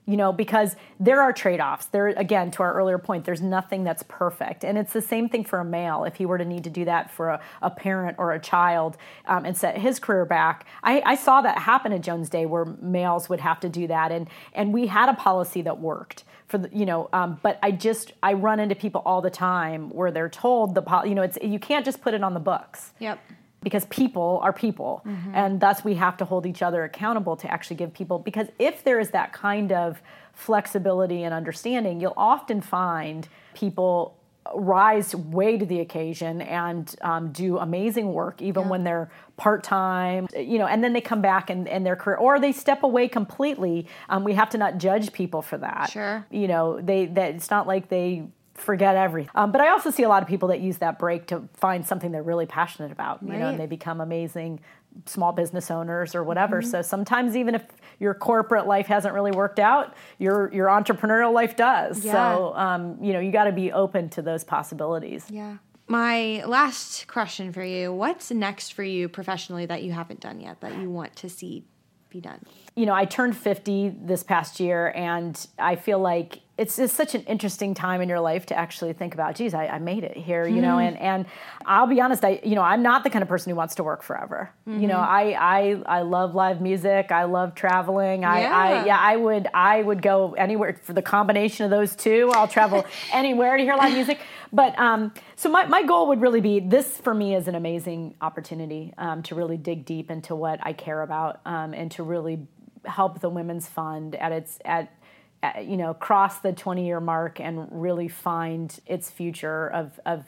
[0.09, 1.87] you know because there are trade-offs.
[1.87, 4.65] There again to our earlier point there's nothing that's perfect.
[4.65, 6.87] And it's the same thing for a male if he were to need to do
[6.87, 8.97] that for a, a parent or a child
[9.27, 10.67] um, and set his career back.
[10.83, 14.11] I, I, saw that happen at jones day where males would have to do that.
[14.11, 17.71] And and we had a policy that worked for the you know um, but i
[17.71, 21.37] just i run into people all the time where they're told the you know it's
[21.43, 22.93] you can't just put it on the books.
[22.99, 23.19] Yep
[23.63, 25.35] because people are people mm-hmm.
[25.35, 28.85] and thus we have to hold each other accountable to actually give people because if
[28.85, 30.01] there is that kind of
[30.33, 34.15] flexibility and understanding you'll often find people
[34.55, 38.69] rise way to the occasion and um, do amazing work even yeah.
[38.69, 42.41] when they're part-time you know and then they come back and, and their career or
[42.41, 46.49] they step away completely um, we have to not judge people for that sure you
[46.49, 48.27] know they that it's not like they
[48.59, 49.31] forget everything.
[49.35, 51.87] Um, but I also see a lot of people that use that break to find
[51.87, 53.39] something they're really passionate about, you right.
[53.39, 54.61] know, and they become amazing
[55.07, 56.61] small business owners or whatever.
[56.61, 56.71] Mm-hmm.
[56.71, 57.65] So sometimes even if
[57.99, 62.05] your corporate life hasn't really worked out, your your entrepreneurial life does.
[62.05, 62.13] Yeah.
[62.13, 65.27] So um, you know, you got to be open to those possibilities.
[65.31, 65.59] Yeah.
[65.91, 70.61] My last question for you, what's next for you professionally that you haven't done yet
[70.61, 71.65] that you want to see
[72.11, 72.41] be done?
[72.75, 77.15] You know, I turned 50 this past year and I feel like it's just such
[77.15, 80.17] an interesting time in your life to actually think about, geez, I, I made it
[80.17, 80.63] here, you mm-hmm.
[80.63, 81.27] know, and, and
[81.65, 83.85] I'll be honest, I, you know, I'm not the kind of person who wants to
[83.85, 84.51] work forever.
[84.67, 84.81] Mm-hmm.
[84.81, 85.41] You know, mm-hmm.
[85.41, 87.13] I, I, I love live music.
[87.13, 88.25] I love traveling.
[88.25, 88.57] I, yeah.
[88.57, 92.33] I, yeah, I would, I would go anywhere for the combination of those two.
[92.35, 94.19] I'll travel anywhere to hear live music.
[94.53, 98.17] But, um, so my, my goal would really be this for me is an amazing
[98.21, 102.49] opportunity, um, to really dig deep into what I care about, um, and to really
[102.85, 104.93] help the Women's Fund at its, at,
[105.41, 110.24] Uh, you know cross the 20 year mark and really find its future of of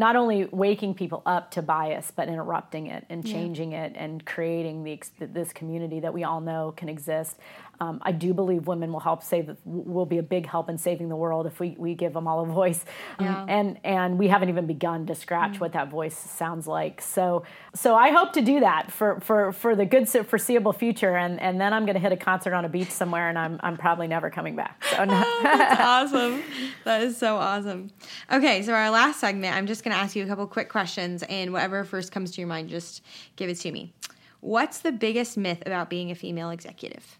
[0.00, 3.84] not only waking people up to bias but interrupting it and changing yeah.
[3.84, 7.36] it and creating the, this community that we all know can exist
[7.82, 11.08] um, I do believe women will help save, will be a big help in saving
[11.08, 12.84] the world if we, we give them all a voice.
[13.18, 17.02] Um, and, and we haven't even begun to scratch mm what that voice sounds like.
[17.02, 17.44] So,
[17.74, 21.16] so I hope to do that for, for, for the good foreseeable future.
[21.16, 23.60] And, and then I'm going to hit a concert on a beach somewhere and I'm,
[23.62, 24.82] I'm probably never coming back.
[24.84, 25.22] So no.
[25.26, 25.80] oh, that's
[26.14, 26.42] awesome.
[26.84, 27.90] That is so awesome.
[28.32, 28.62] Okay.
[28.62, 31.52] So our last segment, I'm just going to ask you a couple quick questions and
[31.52, 33.02] whatever first comes to your mind, just
[33.36, 33.92] give it to me.
[34.40, 37.18] What's the biggest myth about being a female executive?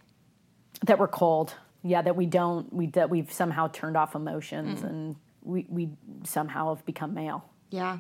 [0.87, 1.55] that we're cold.
[1.83, 4.89] Yeah, that we don't we that we've somehow turned off emotions mm.
[4.89, 5.89] and we we
[6.25, 7.45] somehow have become male.
[7.71, 7.99] Yeah,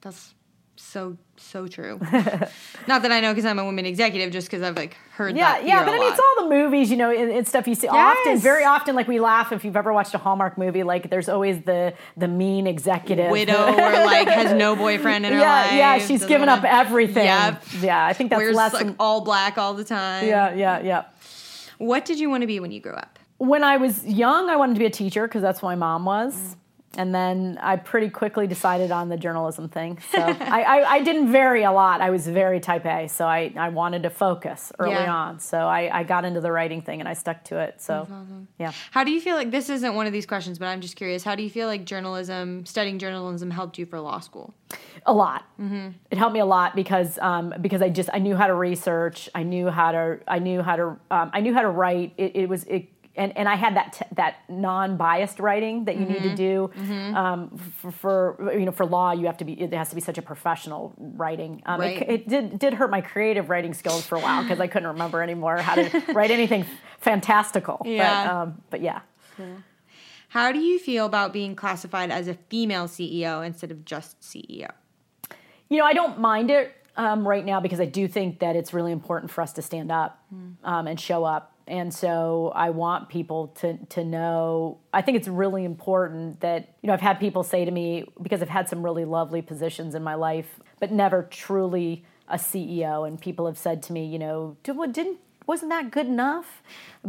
[0.00, 0.34] that's
[0.76, 1.98] so so true.
[2.86, 5.36] Not that I know because I'm a woman executive, just because I've like heard.
[5.36, 7.86] Yeah, yeah, but I mean, it's all the movies, you know, and, stuff you see
[7.86, 8.16] yes.
[8.18, 8.38] often.
[8.38, 10.82] Very often, like we laugh if you've ever watched a Hallmark movie.
[10.82, 15.38] Like there's always the the mean executive widow, or like has no boyfriend in her
[15.38, 15.72] yeah, life.
[15.72, 17.24] Yeah, she's given up everything.
[17.24, 20.26] Yeah, Yeah, I think that's Wears, less like all black all the time.
[20.26, 21.04] Yeah, yeah, yeah.
[21.78, 23.18] What did you want to be when you grew up?
[23.38, 26.04] When I was young, I wanted to be a teacher because that's what my mom
[26.06, 26.34] was.
[26.34, 26.56] Mm.
[26.96, 29.98] And then I pretty quickly decided on the journalism thing.
[30.12, 32.00] So I, I, I, didn't vary a lot.
[32.00, 33.08] I was very type A.
[33.08, 35.14] So I, I wanted to focus early yeah.
[35.14, 35.40] on.
[35.40, 37.80] So I, I got into the writing thing and I stuck to it.
[37.82, 38.48] So, awesome.
[38.58, 38.72] yeah.
[38.90, 41.22] How do you feel like this isn't one of these questions, but I'm just curious.
[41.22, 44.54] How do you feel like journalism, studying journalism, helped you for law school?
[45.04, 45.44] A lot.
[45.60, 45.90] Mm-hmm.
[46.10, 49.28] It helped me a lot because um, because I just I knew how to research.
[49.34, 52.14] I knew how to I knew how to um, I knew how to write.
[52.16, 56.04] It, it was it and, and I had that t- that non-biased writing that you
[56.06, 56.70] need to do
[57.14, 60.00] um, for, for you know for law you have to be it has to be
[60.00, 61.62] such a professional writing.
[61.66, 62.02] Um, Right.
[62.02, 64.88] it, it did did hurt my creative writing skills for a while because I couldn't
[64.88, 66.64] remember anymore how to write anything
[67.00, 67.78] fantastical.
[67.80, 68.42] But, Yeah.
[68.42, 69.00] um, but yeah.
[70.28, 74.70] How do you feel about being classified as a female CEO instead of just CEO?
[75.68, 78.72] You know, I don't mind it um, right now because I do think that it's
[78.74, 80.22] really important for us to stand up
[80.64, 81.52] um, and show up.
[81.68, 84.78] And so I want people to to know.
[84.92, 88.40] I think it's really important that you know I've had people say to me because
[88.40, 93.06] I've had some really lovely positions in my life, but never truly a CEO.
[93.06, 96.62] And people have said to me, you know, "Did- what didn't wasn't that good enough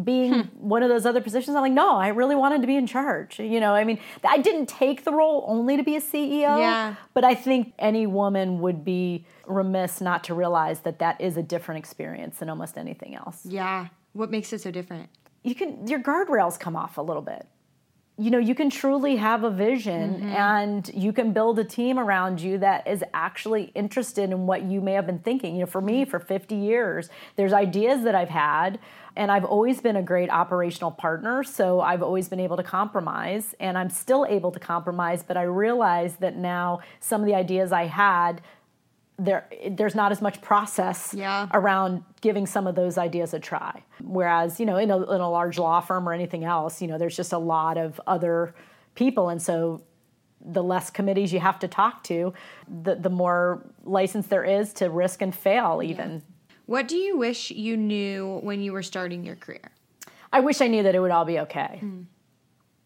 [0.04, 0.42] being hmm.
[0.60, 3.40] one of those other positions i'm like no i really wanted to be in charge
[3.40, 6.96] you know i mean i didn't take the role only to be a ceo Yeah.
[7.14, 11.44] but i think any woman would be remiss not to realize that that is a
[11.44, 13.88] different experience than almost anything else Yeah.
[14.18, 15.10] What makes it so different?
[15.48, 17.48] you can your guardrails come off a little bit.
[18.20, 20.28] You know you can truly have a vision mm-hmm.
[20.30, 24.82] and you can build a team around you that is actually interested in what you
[24.82, 25.56] may have been thinking.
[25.56, 26.10] You know for me mm-hmm.
[26.10, 28.80] for 50 years there's ideas that i've had
[29.16, 31.44] and i've always been a great operational partner.
[31.44, 35.44] So i've always been able to compromise and i'm still able to compromise but i
[35.44, 38.42] realize that now some of the ideas i had
[39.20, 41.48] there there's not as much process Yeah.
[41.54, 43.84] around giving some of those ideas a try.
[44.04, 46.98] Whereas, you know, in a, in a large law firm or anything else, you know,
[46.98, 48.54] there's just a lot of other
[48.96, 49.30] people.
[49.30, 49.82] And so
[50.40, 52.32] the less committees you have to talk to,
[52.84, 56.22] the, the more license there is to risk and fail, even.
[56.68, 59.72] What do you wish you knew when you were starting your career?
[60.32, 61.78] I wish I knew that it would all be okay.
[61.80, 62.02] Hmm.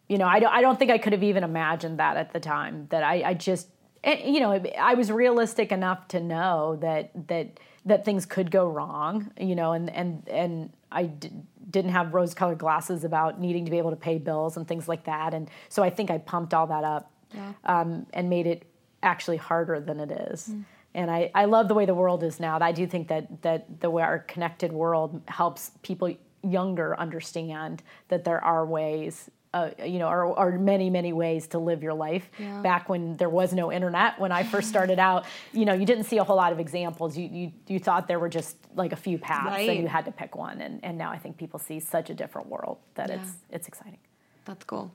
[0.07, 2.39] You know, I don't, I don't think I could have even imagined that at the
[2.39, 2.87] time.
[2.89, 3.67] That I, I just,
[4.03, 8.67] and, you know, I was realistic enough to know that that that things could go
[8.67, 9.31] wrong.
[9.39, 11.31] You know, and and and I d-
[11.69, 15.05] didn't have rose-colored glasses about needing to be able to pay bills and things like
[15.05, 15.33] that.
[15.33, 17.53] And so I think I pumped all that up Yeah.
[17.63, 18.63] um, and made it
[19.01, 20.53] actually harder than it is.
[20.93, 22.59] And I, I love the way the world is now.
[22.59, 28.25] I do think that that the way our connected world helps people younger understand that
[28.25, 32.29] there are ways, uh, you know, are, are many many ways to live your life.
[32.39, 32.61] Yeah.
[32.61, 36.05] Back when there was no internet, when I first started out, you know, you didn't
[36.05, 37.17] see a whole lot of examples.
[37.17, 39.69] You you, you thought there were just like a few paths, Right.
[39.69, 40.61] and you had to pick one.
[40.61, 43.15] And and now I think people see such a different world that Yeah.
[43.21, 43.99] it's it's exciting.
[44.45, 44.91] That's cool.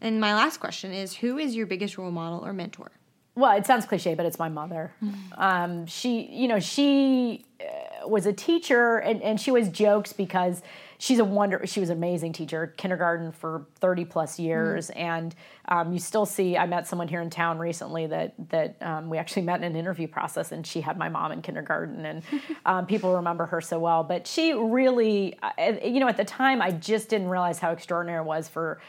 [0.00, 2.90] And my last question is who is your biggest role model or mentor?
[3.38, 4.92] Well it sounds cliche but it's my mother.
[5.36, 10.62] Um, she you know she uh, was a teacher and, and she always jokes because
[10.98, 14.90] she's a wonder she was an amazing teacher kindergarten for 30 plus years.
[14.90, 15.34] And
[15.68, 19.18] um, you still see i met someone here in town recently that that um, we
[19.18, 22.04] actually met in an interview process and she had my mom in kindergarten.
[22.04, 22.22] And
[22.66, 24.02] um, people remember her so well.
[24.02, 28.20] But she really uh, you know at the time i just didn't realize how extraordinary
[28.20, 28.80] it was for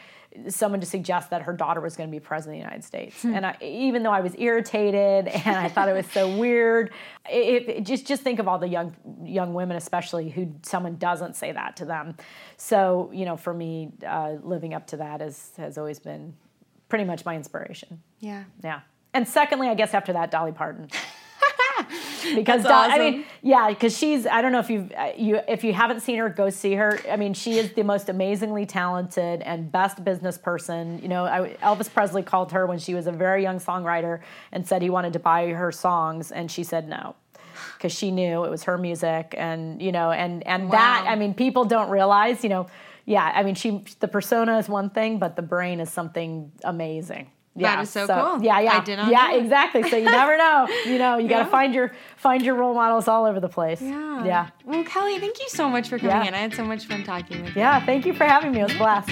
[0.48, 3.24] someone to suggest that her daughter was going to be president of the United States.
[3.24, 6.92] And I, even though I was irritated and I thought it was so weird,
[7.28, 11.34] it, it- just just think of all the young young women, especially who someone doesn't
[11.36, 12.16] say that to them.
[12.56, 16.34] So you know, for me, uh, living up to that is has always been
[16.88, 18.02] pretty much my inspiration.
[18.20, 18.44] Yeah.
[18.62, 18.80] Yeah.
[19.12, 20.88] And secondly, I guess after that, Dolly Parton.
[22.34, 25.64] because Dol- I mean, yeah, because she's I don't know if you've uh, you if
[25.64, 27.00] you haven't seen her, go see her.
[27.10, 31.00] I mean, she is the most amazingly talented and best business person.
[31.02, 34.20] You know, I, Elvis Presley called her when she was a very young songwriter
[34.52, 37.14] and said he wanted to buy her songs, and she said no.
[37.76, 41.34] Because she knew it was her music, and you know, and and that I mean,
[41.34, 42.66] people don't realize, you know,
[43.06, 43.32] yeah.
[43.34, 47.30] I mean, she the persona is one thing, but the brain is something amazing.
[47.56, 48.42] Yeah, is so cool.
[48.42, 49.38] Yeah, yeah, I did not yeah, know.
[49.38, 49.82] exactly.
[49.90, 50.68] So you never know.
[50.86, 53.82] You know, you got to find your find your role models all over the place.
[53.82, 54.24] Yeah.
[54.24, 56.28] yeah, Well, Kelly, thank you so much for coming Yeah.
[56.28, 56.34] in.
[56.34, 57.60] I had so much fun talking with you.
[57.62, 57.84] yeah.
[57.84, 58.60] Thank you for having me.
[58.60, 59.10] It was a blast.